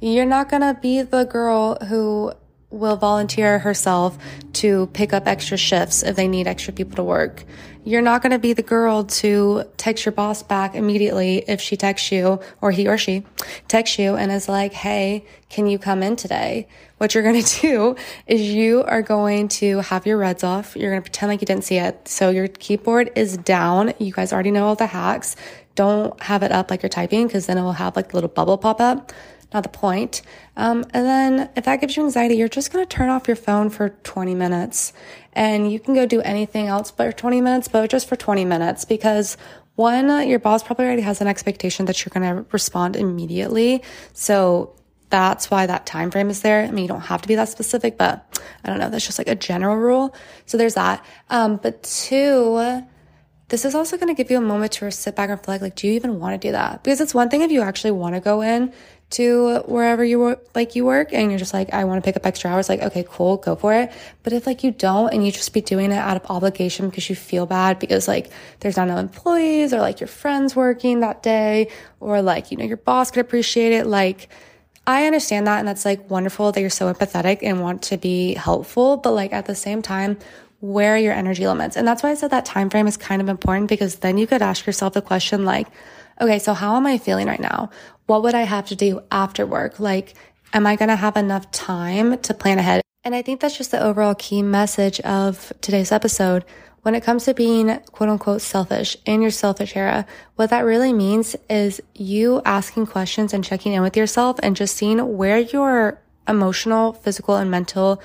You're 0.00 0.26
not 0.26 0.48
going 0.48 0.62
to 0.62 0.78
be 0.80 1.02
the 1.02 1.24
girl 1.24 1.76
who 1.86 2.32
will 2.70 2.96
volunteer 2.96 3.58
herself 3.58 4.18
to 4.52 4.88
pick 4.88 5.12
up 5.12 5.26
extra 5.26 5.56
shifts 5.56 6.02
if 6.02 6.16
they 6.16 6.28
need 6.28 6.46
extra 6.46 6.72
people 6.72 6.96
to 6.96 7.02
work. 7.02 7.44
You're 7.84 8.02
not 8.02 8.20
going 8.20 8.32
to 8.32 8.38
be 8.38 8.52
the 8.52 8.62
girl 8.62 9.04
to 9.04 9.64
text 9.78 10.04
your 10.04 10.12
boss 10.12 10.42
back 10.42 10.74
immediately 10.74 11.44
if 11.48 11.60
she 11.60 11.76
texts 11.76 12.12
you 12.12 12.40
or 12.60 12.70
he 12.70 12.86
or 12.86 12.98
she 12.98 13.24
texts 13.68 13.98
you 13.98 14.16
and 14.16 14.30
is 14.30 14.48
like, 14.48 14.74
Hey, 14.74 15.24
can 15.48 15.66
you 15.66 15.78
come 15.78 16.02
in 16.02 16.16
today? 16.16 16.68
What 16.98 17.14
you're 17.14 17.22
going 17.22 17.42
to 17.42 17.60
do 17.60 17.96
is 18.26 18.42
you 18.42 18.82
are 18.82 19.00
going 19.00 19.48
to 19.48 19.78
have 19.78 20.06
your 20.06 20.18
reds 20.18 20.44
off. 20.44 20.76
You're 20.76 20.90
going 20.90 21.02
to 21.02 21.10
pretend 21.10 21.30
like 21.30 21.40
you 21.40 21.46
didn't 21.46 21.64
see 21.64 21.78
it. 21.78 22.06
So 22.06 22.28
your 22.28 22.48
keyboard 22.48 23.10
is 23.16 23.38
down. 23.38 23.94
You 23.98 24.12
guys 24.12 24.34
already 24.34 24.50
know 24.50 24.66
all 24.66 24.74
the 24.74 24.86
hacks. 24.86 25.36
Don't 25.74 26.20
have 26.20 26.42
it 26.42 26.52
up 26.52 26.70
like 26.70 26.82
you're 26.82 26.90
typing 26.90 27.26
because 27.26 27.46
then 27.46 27.56
it 27.56 27.62
will 27.62 27.72
have 27.72 27.96
like 27.96 28.12
a 28.12 28.16
little 28.16 28.28
bubble 28.28 28.58
pop 28.58 28.80
up 28.80 29.12
not 29.52 29.62
the 29.62 29.68
point. 29.68 30.22
Um, 30.56 30.84
and 30.92 31.06
then 31.06 31.50
if 31.56 31.64
that 31.64 31.80
gives 31.80 31.96
you 31.96 32.04
anxiety, 32.04 32.36
you're 32.36 32.48
just 32.48 32.72
going 32.72 32.86
to 32.86 32.96
turn 32.96 33.08
off 33.08 33.26
your 33.26 33.36
phone 33.36 33.70
for 33.70 33.90
20 33.90 34.34
minutes 34.34 34.92
and 35.32 35.70
you 35.72 35.80
can 35.80 35.94
go 35.94 36.04
do 36.04 36.20
anything 36.20 36.66
else 36.66 36.90
but 36.90 37.16
20 37.16 37.40
minutes, 37.40 37.68
but 37.68 37.88
just 37.88 38.08
for 38.08 38.16
20 38.16 38.44
minutes 38.44 38.84
because 38.84 39.36
one, 39.76 40.28
your 40.28 40.38
boss 40.38 40.62
probably 40.62 40.86
already 40.86 41.02
has 41.02 41.20
an 41.20 41.28
expectation 41.28 41.86
that 41.86 42.04
you're 42.04 42.10
going 42.12 42.36
to 42.36 42.44
respond 42.50 42.96
immediately. 42.96 43.82
So 44.12 44.74
that's 45.08 45.50
why 45.50 45.66
that 45.66 45.86
time 45.86 46.10
frame 46.10 46.30
is 46.30 46.42
there. 46.42 46.64
I 46.64 46.70
mean, 46.70 46.82
you 46.82 46.88
don't 46.88 47.00
have 47.02 47.22
to 47.22 47.28
be 47.28 47.36
that 47.36 47.48
specific, 47.48 47.96
but 47.96 48.40
I 48.64 48.68
don't 48.68 48.78
know. 48.78 48.90
That's 48.90 49.06
just 49.06 49.18
like 49.18 49.28
a 49.28 49.34
general 49.34 49.76
rule. 49.76 50.14
So 50.46 50.58
there's 50.58 50.74
that. 50.74 51.04
Um, 51.30 51.56
but 51.56 51.82
two, 51.84 52.82
this 53.48 53.64
is 53.64 53.74
also 53.74 53.96
going 53.96 54.14
to 54.14 54.14
give 54.14 54.30
you 54.30 54.38
a 54.38 54.42
moment 54.42 54.72
to 54.72 54.90
sit 54.90 55.16
back 55.16 55.30
and 55.30 55.38
reflect 55.38 55.62
like 55.62 55.74
do 55.74 55.86
you 55.86 55.94
even 55.94 56.20
want 56.20 56.40
to 56.40 56.48
do 56.48 56.52
that 56.52 56.82
because 56.82 57.00
it's 57.00 57.14
one 57.14 57.28
thing 57.28 57.42
if 57.42 57.50
you 57.50 57.62
actually 57.62 57.90
want 57.90 58.14
to 58.14 58.20
go 58.20 58.42
in 58.42 58.72
to 59.10 59.60
wherever 59.66 60.04
you 60.04 60.18
work, 60.18 60.46
like 60.54 60.76
you 60.76 60.84
work 60.84 61.14
and 61.14 61.30
you're 61.30 61.38
just 61.38 61.54
like, 61.54 61.72
I 61.72 61.84
want 61.84 62.02
to 62.02 62.06
pick 62.06 62.16
up 62.16 62.26
extra 62.26 62.50
hours. 62.50 62.68
Like, 62.68 62.82
okay, 62.82 63.06
cool, 63.08 63.38
go 63.38 63.56
for 63.56 63.72
it. 63.72 63.90
But 64.22 64.34
if 64.34 64.46
like 64.46 64.62
you 64.62 64.70
don't 64.70 65.12
and 65.12 65.24
you 65.24 65.32
just 65.32 65.52
be 65.54 65.62
doing 65.62 65.92
it 65.92 65.98
out 65.98 66.16
of 66.16 66.30
obligation 66.30 66.90
because 66.90 67.08
you 67.08 67.16
feel 67.16 67.46
bad 67.46 67.78
because 67.78 68.06
like 68.06 68.30
there's 68.60 68.76
not 68.76 68.88
enough 68.88 69.00
employees 69.00 69.72
or 69.72 69.80
like 69.80 70.00
your 70.00 70.08
friends 70.08 70.54
working 70.54 71.00
that 71.00 71.22
day 71.22 71.70
or 72.00 72.20
like, 72.20 72.50
you 72.50 72.58
know, 72.58 72.64
your 72.64 72.76
boss 72.76 73.10
could 73.10 73.20
appreciate 73.20 73.72
it. 73.72 73.86
Like, 73.86 74.28
I 74.86 75.06
understand 75.06 75.46
that. 75.46 75.58
And 75.58 75.68
that's 75.68 75.84
like 75.84 76.10
wonderful 76.10 76.52
that 76.52 76.60
you're 76.60 76.70
so 76.70 76.92
empathetic 76.92 77.38
and 77.42 77.62
want 77.62 77.82
to 77.84 77.96
be 77.96 78.34
helpful. 78.34 78.98
But 78.98 79.12
like 79.12 79.32
at 79.32 79.46
the 79.46 79.54
same 79.54 79.80
time, 79.80 80.18
where 80.60 80.94
are 80.94 80.98
your 80.98 81.12
energy 81.12 81.46
limits? 81.46 81.76
And 81.76 81.86
that's 81.86 82.02
why 82.02 82.10
I 82.10 82.14
said 82.14 82.30
that 82.30 82.44
time 82.44 82.68
frame 82.68 82.86
is 82.86 82.96
kind 82.96 83.22
of 83.22 83.28
important 83.28 83.68
because 83.68 83.96
then 83.96 84.18
you 84.18 84.26
could 84.26 84.42
ask 84.42 84.66
yourself 84.66 84.92
the 84.92 85.02
question 85.02 85.44
like, 85.44 85.68
okay, 86.20 86.38
so 86.38 86.52
how 86.52 86.76
am 86.76 86.86
I 86.86 86.98
feeling 86.98 87.26
right 87.26 87.40
now? 87.40 87.70
What 88.08 88.22
would 88.22 88.34
I 88.34 88.44
have 88.44 88.64
to 88.68 88.74
do 88.74 89.02
after 89.12 89.44
work? 89.44 89.78
Like, 89.78 90.14
am 90.54 90.66
I 90.66 90.76
going 90.76 90.88
to 90.88 90.96
have 90.96 91.18
enough 91.18 91.50
time 91.50 92.16
to 92.20 92.32
plan 92.32 92.58
ahead? 92.58 92.80
And 93.04 93.14
I 93.14 93.20
think 93.20 93.38
that's 93.38 93.58
just 93.58 93.70
the 93.70 93.82
overall 93.82 94.14
key 94.14 94.40
message 94.40 94.98
of 95.00 95.52
today's 95.60 95.92
episode. 95.92 96.44
when 96.82 96.94
it 96.94 97.02
comes 97.02 97.26
to 97.26 97.34
being 97.34 97.78
quote 97.92 98.08
unquote 98.08 98.40
selfish 98.40 98.96
in 99.04 99.20
your 99.20 99.30
selfish 99.30 99.76
era, 99.76 100.06
what 100.36 100.48
that 100.48 100.64
really 100.64 100.94
means 100.94 101.36
is 101.50 101.82
you 101.94 102.40
asking 102.46 102.86
questions 102.86 103.34
and 103.34 103.44
checking 103.44 103.74
in 103.74 103.82
with 103.82 103.94
yourself 103.94 104.38
and 104.42 104.56
just 104.56 104.74
seeing 104.74 105.18
where 105.18 105.38
your 105.38 106.00
emotional, 106.26 106.94
physical, 106.94 107.36
and 107.36 107.50
mental 107.50 108.00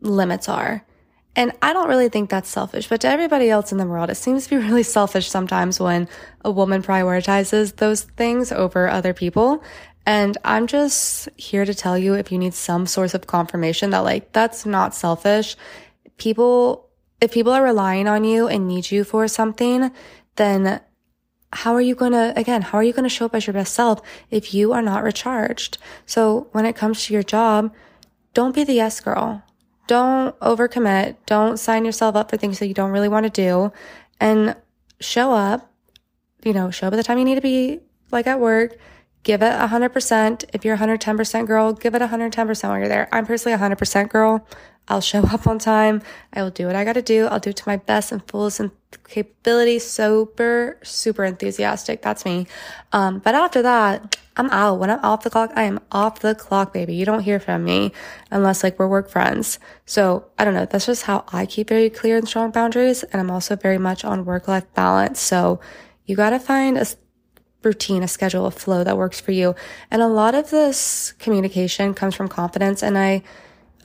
limits 0.00 0.48
are. 0.48 0.85
And 1.36 1.52
I 1.60 1.74
don't 1.74 1.88
really 1.88 2.08
think 2.08 2.30
that's 2.30 2.48
selfish, 2.48 2.88
but 2.88 3.02
to 3.02 3.08
everybody 3.08 3.50
else 3.50 3.70
in 3.70 3.76
the 3.76 3.86
world, 3.86 4.08
it 4.08 4.14
seems 4.16 4.44
to 4.44 4.50
be 4.50 4.56
really 4.66 4.82
selfish 4.82 5.28
sometimes 5.28 5.78
when 5.78 6.08
a 6.44 6.50
woman 6.50 6.82
prioritizes 6.82 7.76
those 7.76 8.02
things 8.02 8.50
over 8.50 8.88
other 8.88 9.12
people. 9.12 9.62
And 10.06 10.38
I'm 10.44 10.66
just 10.66 11.28
here 11.36 11.64
to 11.64 11.74
tell 11.74 11.98
you 11.98 12.14
if 12.14 12.32
you 12.32 12.38
need 12.38 12.54
some 12.54 12.86
source 12.86 13.12
of 13.12 13.26
confirmation 13.26 13.90
that 13.90 13.98
like, 13.98 14.32
that's 14.32 14.64
not 14.64 14.94
selfish. 14.94 15.56
People, 16.16 16.88
if 17.20 17.32
people 17.32 17.52
are 17.52 17.62
relying 17.62 18.08
on 18.08 18.24
you 18.24 18.48
and 18.48 18.66
need 18.66 18.90
you 18.90 19.04
for 19.04 19.28
something, 19.28 19.90
then 20.36 20.80
how 21.52 21.74
are 21.74 21.80
you 21.80 21.94
going 21.94 22.12
to, 22.12 22.32
again, 22.36 22.62
how 22.62 22.78
are 22.78 22.82
you 22.82 22.92
going 22.92 23.04
to 23.04 23.08
show 23.10 23.26
up 23.26 23.34
as 23.34 23.46
your 23.46 23.54
best 23.54 23.74
self 23.74 24.00
if 24.30 24.54
you 24.54 24.72
are 24.72 24.82
not 24.82 25.02
recharged? 25.02 25.76
So 26.06 26.48
when 26.52 26.64
it 26.64 26.76
comes 26.76 27.04
to 27.04 27.12
your 27.12 27.22
job, 27.22 27.74
don't 28.32 28.54
be 28.54 28.64
the 28.64 28.74
yes 28.74 29.00
girl. 29.00 29.42
Don't 29.86 30.38
overcommit. 30.40 31.16
Don't 31.26 31.58
sign 31.58 31.84
yourself 31.84 32.16
up 32.16 32.30
for 32.30 32.36
things 32.36 32.58
that 32.58 32.66
you 32.66 32.74
don't 32.74 32.90
really 32.90 33.08
want 33.08 33.24
to 33.24 33.30
do 33.30 33.72
and 34.20 34.56
show 35.00 35.32
up, 35.32 35.70
you 36.44 36.52
know, 36.52 36.70
show 36.70 36.86
up 36.86 36.92
at 36.92 36.96
the 36.96 37.02
time 37.02 37.18
you 37.18 37.24
need 37.24 37.36
to 37.36 37.40
be 37.40 37.80
like 38.10 38.26
at 38.26 38.40
work. 38.40 38.76
Give 39.26 39.42
it 39.42 39.52
100%. 39.52 40.44
If 40.52 40.64
you're 40.64 40.76
110% 40.76 41.46
girl, 41.48 41.72
give 41.72 41.96
it 41.96 42.00
110% 42.00 42.68
while 42.68 42.78
you're 42.78 42.86
there. 42.86 43.08
I'm 43.10 43.26
personally 43.26 43.58
100% 43.58 44.08
girl. 44.08 44.46
I'll 44.86 45.00
show 45.00 45.18
up 45.24 45.48
on 45.48 45.58
time. 45.58 46.02
I 46.32 46.44
will 46.44 46.50
do 46.50 46.66
what 46.66 46.76
I 46.76 46.84
got 46.84 46.92
to 46.92 47.02
do. 47.02 47.26
I'll 47.26 47.40
do 47.40 47.50
it 47.50 47.56
to 47.56 47.64
my 47.66 47.76
best 47.76 48.12
and 48.12 48.22
fullest 48.28 48.60
and 48.60 48.70
capability. 49.08 49.80
Super, 49.80 50.78
super 50.84 51.24
enthusiastic. 51.24 52.02
That's 52.02 52.24
me. 52.24 52.46
Um, 52.92 53.18
but 53.18 53.34
after 53.34 53.62
that, 53.62 54.14
I'm 54.36 54.48
out. 54.50 54.78
When 54.78 54.90
I'm 54.90 55.04
off 55.04 55.24
the 55.24 55.30
clock, 55.30 55.50
I 55.56 55.64
am 55.64 55.80
off 55.90 56.20
the 56.20 56.36
clock, 56.36 56.72
baby. 56.72 56.94
You 56.94 57.04
don't 57.04 57.24
hear 57.24 57.40
from 57.40 57.64
me 57.64 57.90
unless 58.30 58.62
like 58.62 58.78
we're 58.78 58.86
work 58.86 59.10
friends. 59.10 59.58
So 59.86 60.26
I 60.38 60.44
don't 60.44 60.54
know. 60.54 60.66
That's 60.66 60.86
just 60.86 61.02
how 61.02 61.24
I 61.32 61.46
keep 61.46 61.68
very 61.68 61.90
clear 61.90 62.16
and 62.16 62.28
strong 62.28 62.52
boundaries. 62.52 63.02
And 63.02 63.20
I'm 63.20 63.32
also 63.32 63.56
very 63.56 63.78
much 63.78 64.04
on 64.04 64.24
work 64.24 64.46
life 64.46 64.72
balance. 64.74 65.18
So 65.18 65.58
you 66.04 66.14
got 66.14 66.30
to 66.30 66.38
find 66.38 66.78
a 66.78 66.86
routine, 67.66 68.02
a 68.02 68.08
schedule, 68.08 68.46
a 68.46 68.50
flow 68.50 68.82
that 68.82 68.96
works 68.96 69.20
for 69.20 69.32
you. 69.32 69.54
And 69.90 70.00
a 70.00 70.08
lot 70.08 70.34
of 70.34 70.48
this 70.48 71.12
communication 71.18 71.92
comes 71.92 72.14
from 72.14 72.28
confidence. 72.28 72.82
And 72.82 72.96
I, 72.96 73.22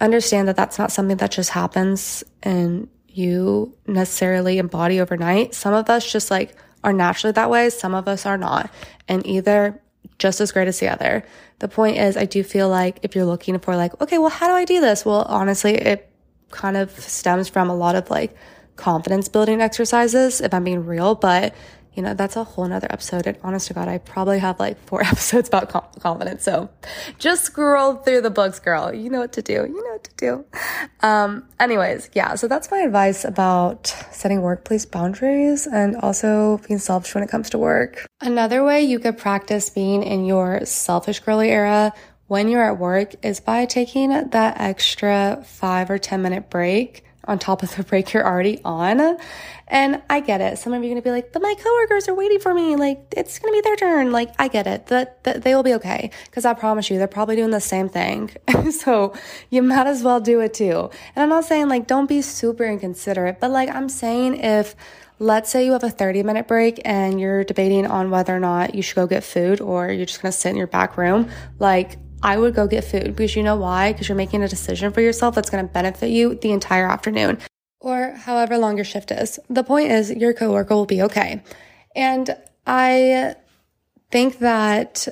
understand 0.01 0.47
that 0.47 0.57
that's 0.57 0.79
not 0.79 0.91
something 0.91 1.17
that 1.17 1.31
just 1.31 1.51
happens 1.51 2.23
and 2.41 2.89
you 3.07 3.77
necessarily 3.87 4.57
embody 4.57 4.99
overnight. 4.99 5.53
Some 5.53 5.73
of 5.73 5.89
us 5.89 6.11
just 6.11 6.31
like 6.31 6.55
are 6.83 6.91
naturally 6.91 7.31
that 7.33 7.49
way. 7.49 7.69
Some 7.69 7.93
of 7.93 8.07
us 8.07 8.25
are 8.25 8.37
not. 8.37 8.71
And 9.07 9.25
either 9.25 9.79
just 10.17 10.41
as 10.41 10.51
great 10.51 10.67
as 10.67 10.79
the 10.79 10.87
other. 10.87 11.23
The 11.59 11.67
point 11.67 11.97
is, 11.97 12.17
I 12.17 12.25
do 12.25 12.43
feel 12.43 12.67
like 12.69 12.99
if 13.03 13.15
you're 13.15 13.25
looking 13.25 13.59
for 13.59 13.75
like, 13.75 13.99
okay, 14.01 14.17
well, 14.17 14.29
how 14.29 14.47
do 14.47 14.53
I 14.53 14.65
do 14.65 14.81
this? 14.81 15.05
Well, 15.05 15.21
honestly, 15.27 15.75
it 15.75 16.09
kind 16.49 16.75
of 16.75 16.91
stems 16.99 17.47
from 17.49 17.69
a 17.69 17.75
lot 17.75 17.95
of 17.95 18.09
like 18.09 18.35
confidence 18.75 19.29
building 19.29 19.61
exercises, 19.61 20.41
if 20.41 20.53
I'm 20.53 20.63
being 20.63 20.85
real. 20.85 21.13
But 21.13 21.53
you 21.93 22.01
know, 22.01 22.13
that's 22.13 22.35
a 22.35 22.43
whole 22.43 22.67
nother 22.67 22.87
episode. 22.89 23.27
And 23.27 23.37
honest 23.43 23.67
to 23.67 23.73
God, 23.73 23.87
I 23.87 23.97
probably 23.97 24.39
have 24.39 24.59
like 24.59 24.77
four 24.85 25.03
episodes 25.05 25.49
about 25.49 25.69
confidence. 25.99 26.43
So 26.43 26.69
just 27.19 27.43
scroll 27.43 27.95
through 27.95 28.21
the 28.21 28.29
books, 28.29 28.59
girl. 28.59 28.93
You 28.93 29.09
know 29.09 29.19
what 29.19 29.33
to 29.33 29.41
do. 29.41 29.53
You 29.53 29.83
know 29.83 29.91
what 29.91 30.03
to 30.03 30.15
do. 30.15 30.45
Um, 31.01 31.47
anyways, 31.59 32.09
yeah. 32.13 32.35
So 32.35 32.47
that's 32.47 32.71
my 32.71 32.79
advice 32.79 33.25
about 33.25 33.87
setting 34.11 34.41
workplace 34.41 34.85
boundaries 34.85 35.67
and 35.67 35.95
also 35.97 36.59
being 36.67 36.79
selfish 36.79 37.13
when 37.13 37.23
it 37.23 37.29
comes 37.29 37.49
to 37.51 37.57
work. 37.57 38.05
Another 38.21 38.63
way 38.63 38.83
you 38.83 38.99
could 38.99 39.17
practice 39.17 39.69
being 39.69 40.03
in 40.03 40.25
your 40.25 40.65
selfish 40.65 41.19
girly 41.19 41.49
era 41.49 41.93
when 42.27 42.47
you're 42.47 42.63
at 42.63 42.79
work 42.79 43.13
is 43.25 43.41
by 43.41 43.65
taking 43.65 44.09
that 44.09 44.61
extra 44.61 45.43
five 45.45 45.89
or 45.89 45.97
10 45.97 46.21
minute 46.21 46.49
break 46.49 47.03
on 47.25 47.39
top 47.39 47.63
of 47.63 47.75
the 47.75 47.83
break 47.83 48.13
you're 48.13 48.25
already 48.25 48.59
on. 48.63 49.17
And 49.67 50.01
I 50.09 50.19
get 50.19 50.41
it. 50.41 50.57
Some 50.57 50.73
of 50.73 50.83
you 50.83 50.89
are 50.89 50.93
going 50.93 51.01
to 51.01 51.07
be 51.07 51.11
like, 51.11 51.31
but 51.31 51.41
my 51.41 51.55
coworkers 51.57 52.09
are 52.09 52.13
waiting 52.13 52.39
for 52.39 52.53
me. 52.53 52.75
Like, 52.75 53.05
it's 53.15 53.39
going 53.39 53.53
to 53.53 53.57
be 53.57 53.61
their 53.61 53.75
turn. 53.77 54.11
Like, 54.11 54.33
I 54.37 54.47
get 54.47 54.67
it. 54.67 54.87
That, 54.87 55.23
that 55.23 55.43
they 55.43 55.55
will 55.55 55.63
be 55.63 55.73
okay. 55.75 56.11
Cause 56.31 56.45
I 56.45 56.53
promise 56.53 56.89
you, 56.89 56.97
they're 56.97 57.07
probably 57.07 57.37
doing 57.37 57.51
the 57.51 57.61
same 57.61 57.87
thing. 57.87 58.31
so 58.71 59.13
you 59.49 59.61
might 59.61 59.87
as 59.87 60.03
well 60.03 60.19
do 60.19 60.41
it 60.41 60.53
too. 60.53 60.89
And 61.15 61.23
I'm 61.23 61.29
not 61.29 61.45
saying 61.45 61.69
like, 61.69 61.87
don't 61.87 62.07
be 62.07 62.21
super 62.21 62.65
inconsiderate, 62.65 63.39
but 63.39 63.51
like, 63.51 63.69
I'm 63.69 63.87
saying 63.87 64.35
if, 64.41 64.75
let's 65.19 65.51
say 65.51 65.65
you 65.65 65.73
have 65.73 65.83
a 65.83 65.89
30 65.89 66.23
minute 66.23 66.47
break 66.47 66.81
and 66.83 67.21
you're 67.21 67.43
debating 67.43 67.85
on 67.85 68.09
whether 68.09 68.35
or 68.35 68.39
not 68.39 68.73
you 68.73 68.81
should 68.81 68.95
go 68.95 69.05
get 69.05 69.23
food 69.23 69.61
or 69.61 69.91
you're 69.91 70.07
just 70.07 70.19
to 70.21 70.31
sit 70.31 70.49
in 70.49 70.57
your 70.57 70.67
back 70.67 70.97
room, 70.97 71.29
like, 71.59 71.97
I 72.23 72.37
would 72.37 72.55
go 72.55 72.67
get 72.67 72.83
food 72.83 73.15
because 73.15 73.35
you 73.35 73.43
know 73.43 73.55
why? 73.55 73.91
Because 73.91 74.09
you're 74.09 74.15
making 74.15 74.43
a 74.43 74.47
decision 74.47 74.91
for 74.91 75.01
yourself 75.01 75.35
that's 75.35 75.49
going 75.49 75.65
to 75.65 75.73
benefit 75.73 76.09
you 76.09 76.35
the 76.35 76.51
entire 76.51 76.87
afternoon 76.87 77.39
or 77.79 78.11
however 78.11 78.57
long 78.57 78.77
your 78.77 78.85
shift 78.85 79.11
is. 79.11 79.39
The 79.49 79.63
point 79.63 79.91
is 79.91 80.11
your 80.11 80.33
coworker 80.33 80.75
will 80.75 80.85
be 80.85 81.01
okay. 81.01 81.41
And 81.95 82.35
I 82.65 83.35
think 84.11 84.39
that 84.39 85.07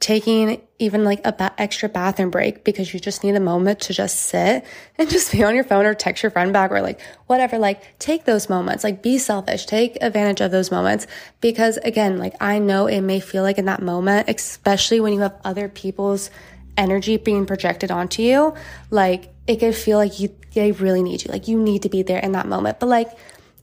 taking 0.00 0.62
even 0.78 1.04
like 1.04 1.20
a 1.26 1.32
ba- 1.32 1.52
extra 1.58 1.86
bathroom 1.86 2.30
break 2.30 2.64
because 2.64 2.94
you 2.94 2.98
just 2.98 3.22
need 3.22 3.34
a 3.36 3.40
moment 3.40 3.80
to 3.80 3.92
just 3.92 4.18
sit 4.18 4.64
and 4.96 5.10
just 5.10 5.30
be 5.30 5.44
on 5.44 5.54
your 5.54 5.62
phone 5.62 5.84
or 5.84 5.92
text 5.92 6.22
your 6.22 6.30
friend 6.30 6.54
back 6.54 6.70
or 6.70 6.80
like 6.80 6.98
whatever 7.26 7.58
like 7.58 7.98
take 7.98 8.24
those 8.24 8.48
moments 8.48 8.82
like 8.82 9.02
be 9.02 9.18
selfish 9.18 9.66
take 9.66 9.98
advantage 10.00 10.40
of 10.40 10.50
those 10.50 10.70
moments 10.70 11.06
because 11.42 11.76
again 11.78 12.16
like 12.16 12.34
i 12.40 12.58
know 12.58 12.86
it 12.86 13.02
may 13.02 13.20
feel 13.20 13.42
like 13.42 13.58
in 13.58 13.66
that 13.66 13.82
moment 13.82 14.26
especially 14.28 15.00
when 15.00 15.12
you 15.12 15.20
have 15.20 15.38
other 15.44 15.68
people's 15.68 16.30
energy 16.80 17.16
being 17.16 17.46
projected 17.46 17.90
onto 17.90 18.22
you 18.22 18.54
like 18.90 19.32
it 19.46 19.56
could 19.60 19.74
feel 19.74 19.98
like 19.98 20.18
you 20.18 20.34
they 20.54 20.72
really 20.72 21.02
need 21.02 21.22
you 21.22 21.30
like 21.30 21.46
you 21.46 21.58
need 21.58 21.82
to 21.82 21.88
be 21.88 22.02
there 22.02 22.18
in 22.18 22.32
that 22.32 22.46
moment 22.46 22.80
but 22.80 22.88
like 22.88 23.10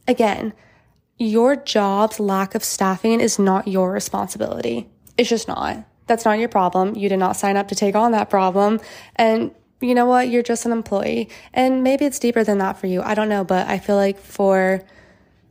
again 0.07 0.53
your 1.17 1.55
job's 1.55 2.19
lack 2.19 2.53
of 2.53 2.63
staffing 2.63 3.19
is 3.19 3.39
not 3.39 3.67
your 3.67 3.91
responsibility 3.91 4.87
it's 5.17 5.29
just 5.29 5.47
not 5.47 5.85
that's 6.07 6.25
not 6.25 6.39
your 6.39 6.49
problem. 6.49 6.95
You 6.95 7.09
did 7.09 7.17
not 7.17 7.35
sign 7.35 7.57
up 7.57 7.67
to 7.67 7.75
take 7.75 7.95
on 7.95 8.13
that 8.13 8.29
problem. 8.29 8.79
And 9.17 9.51
you 9.81 9.93
know 9.93 10.05
what? 10.05 10.29
You're 10.29 10.43
just 10.43 10.65
an 10.65 10.71
employee. 10.71 11.29
And 11.53 11.83
maybe 11.83 12.05
it's 12.05 12.17
deeper 12.17 12.43
than 12.43 12.57
that 12.57 12.79
for 12.79 12.87
you. 12.87 13.01
I 13.01 13.13
don't 13.13 13.29
know. 13.29 13.43
But 13.43 13.67
I 13.67 13.77
feel 13.77 13.97
like 13.97 14.17
for 14.17 14.81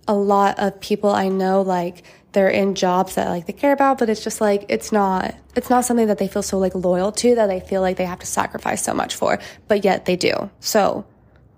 a 0.08 0.14
lot 0.14 0.58
of 0.58 0.80
people 0.80 1.10
I 1.10 1.28
know, 1.28 1.62
like 1.62 2.02
they're 2.36 2.50
in 2.50 2.74
jobs 2.74 3.14
that 3.14 3.30
like 3.30 3.46
they 3.46 3.52
care 3.54 3.72
about, 3.72 3.96
but 3.96 4.10
it's 4.10 4.22
just 4.22 4.42
like, 4.42 4.66
it's 4.68 4.92
not, 4.92 5.34
it's 5.54 5.70
not 5.70 5.86
something 5.86 6.06
that 6.08 6.18
they 6.18 6.28
feel 6.28 6.42
so 6.42 6.58
like 6.58 6.74
loyal 6.74 7.10
to 7.10 7.34
that 7.34 7.46
they 7.46 7.60
feel 7.60 7.80
like 7.80 7.96
they 7.96 8.04
have 8.04 8.18
to 8.18 8.26
sacrifice 8.26 8.84
so 8.84 8.92
much 8.92 9.14
for, 9.16 9.38
but 9.68 9.86
yet 9.86 10.04
they 10.04 10.16
do. 10.16 10.50
So 10.60 11.06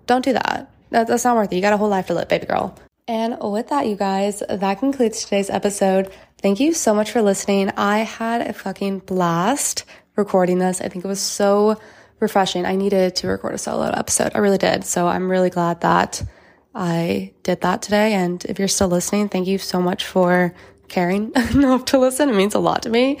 don't 0.05 0.23
do 0.23 0.31
that. 0.31 0.71
that 0.91 1.07
that's 1.07 1.25
not 1.25 1.35
worth 1.35 1.51
it. 1.51 1.57
You 1.57 1.61
got 1.61 1.73
a 1.73 1.77
whole 1.77 1.89
life 1.89 2.07
to 2.07 2.13
live, 2.13 2.29
baby 2.29 2.45
girl. 2.45 2.79
And 3.09 3.35
with 3.41 3.67
that, 3.67 3.87
you 3.87 3.97
guys, 3.97 4.41
that 4.47 4.79
concludes 4.79 5.25
today's 5.25 5.49
episode. 5.49 6.13
Thank 6.41 6.61
you 6.61 6.73
so 6.73 6.93
much 6.93 7.11
for 7.11 7.21
listening. 7.21 7.71
I 7.75 7.99
had 7.99 8.47
a 8.47 8.53
fucking 8.53 8.99
blast 8.99 9.83
recording 10.15 10.59
this. 10.59 10.79
I 10.79 10.87
think 10.87 11.03
it 11.03 11.09
was 11.09 11.19
so 11.19 11.77
refreshing. 12.21 12.65
I 12.65 12.77
needed 12.77 13.17
to 13.17 13.27
record 13.27 13.53
a 13.53 13.57
solo 13.57 13.89
episode. 13.89 14.31
I 14.33 14.37
really 14.37 14.57
did. 14.57 14.85
So 14.85 15.09
I'm 15.09 15.29
really 15.29 15.49
glad 15.49 15.81
that 15.81 16.23
I 16.73 17.33
did 17.43 17.61
that 17.61 17.81
today. 17.81 18.13
And 18.13 18.43
if 18.45 18.59
you're 18.59 18.67
still 18.67 18.87
listening, 18.87 19.29
thank 19.29 19.47
you 19.47 19.57
so 19.57 19.81
much 19.81 20.05
for 20.05 20.53
caring 20.87 21.31
enough 21.53 21.85
to 21.85 21.99
listen. 21.99 22.29
It 22.29 22.35
means 22.35 22.55
a 22.55 22.59
lot 22.59 22.83
to 22.83 22.89
me. 22.89 23.19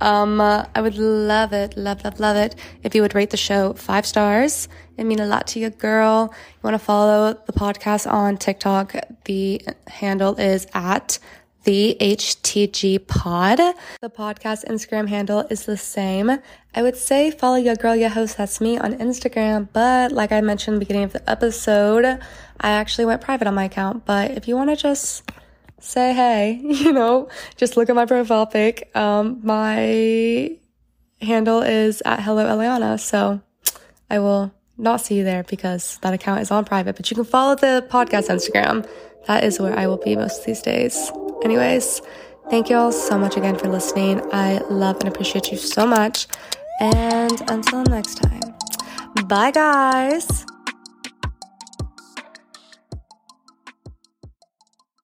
Um, 0.00 0.40
uh, 0.40 0.64
I 0.74 0.80
would 0.80 0.96
love 0.96 1.52
it, 1.52 1.76
love, 1.76 2.04
love, 2.04 2.20
love 2.20 2.36
it 2.36 2.54
if 2.84 2.94
you 2.94 3.02
would 3.02 3.14
rate 3.14 3.30
the 3.30 3.36
show 3.36 3.72
five 3.74 4.06
stars. 4.06 4.68
It 4.96 5.04
mean 5.04 5.20
a 5.20 5.26
lot 5.26 5.48
to 5.48 5.60
you, 5.60 5.70
girl. 5.70 6.32
You 6.32 6.60
want 6.62 6.74
to 6.74 6.78
follow 6.78 7.34
the 7.46 7.52
podcast 7.52 8.10
on 8.10 8.36
TikTok? 8.36 8.94
The 9.24 9.60
handle 9.88 10.36
is 10.36 10.66
at 10.72 11.18
the 11.64 11.96
HTG 12.00 13.06
pod. 13.06 13.58
The 14.00 14.10
podcast 14.10 14.64
Instagram 14.66 15.08
handle 15.08 15.40
is 15.50 15.66
the 15.66 15.76
same. 15.76 16.30
I 16.74 16.82
would 16.82 16.96
say 16.96 17.30
follow 17.30 17.56
your 17.56 17.74
girl, 17.76 17.96
your 17.96 18.10
host, 18.10 18.36
that's 18.36 18.60
me 18.60 18.78
on 18.78 18.94
Instagram. 18.94 19.68
But 19.72 20.12
like 20.12 20.32
I 20.32 20.40
mentioned 20.40 20.74
in 20.74 20.78
the 20.78 20.84
beginning 20.84 21.04
of 21.04 21.12
the 21.12 21.30
episode, 21.30 22.04
I 22.04 22.70
actually 22.70 23.04
went 23.06 23.20
private 23.20 23.46
on 23.46 23.54
my 23.54 23.64
account. 23.64 24.04
But 24.04 24.32
if 24.32 24.48
you 24.48 24.56
want 24.56 24.70
to 24.70 24.76
just 24.76 25.30
say 25.80 26.12
hey, 26.12 26.60
you 26.64 26.92
know, 26.92 27.28
just 27.56 27.76
look 27.76 27.88
at 27.88 27.96
my 27.96 28.06
profile 28.06 28.46
pic. 28.46 28.90
Um, 28.96 29.40
my 29.42 30.56
handle 31.20 31.62
is 31.62 32.02
at 32.04 32.22
hello 32.22 32.46
Elliana. 32.46 32.98
So 32.98 33.40
I 34.10 34.18
will 34.20 34.52
not 34.76 35.00
see 35.00 35.16
you 35.16 35.24
there 35.24 35.42
because 35.42 35.98
that 36.02 36.14
account 36.14 36.40
is 36.40 36.50
on 36.50 36.64
private, 36.64 36.96
but 36.96 37.10
you 37.10 37.14
can 37.16 37.24
follow 37.24 37.56
the 37.56 37.86
podcast 37.90 38.28
Instagram. 38.28 38.88
That 39.26 39.44
is 39.44 39.58
where 39.60 39.76
I 39.76 39.86
will 39.86 39.98
be 39.98 40.16
most 40.16 40.40
of 40.40 40.46
these 40.46 40.62
days. 40.62 41.10
Anyways, 41.44 42.02
thank 42.50 42.68
you 42.70 42.76
all 42.76 42.92
so 42.92 43.18
much 43.18 43.36
again 43.36 43.56
for 43.56 43.68
listening. 43.68 44.20
I 44.32 44.58
love 44.70 44.96
and 45.00 45.08
appreciate 45.08 45.50
you 45.50 45.58
so 45.58 45.86
much. 45.86 46.26
And 46.80 47.40
until 47.50 47.82
next 47.84 48.16
time, 48.16 48.54
bye 49.26 49.50
guys. 49.50 50.46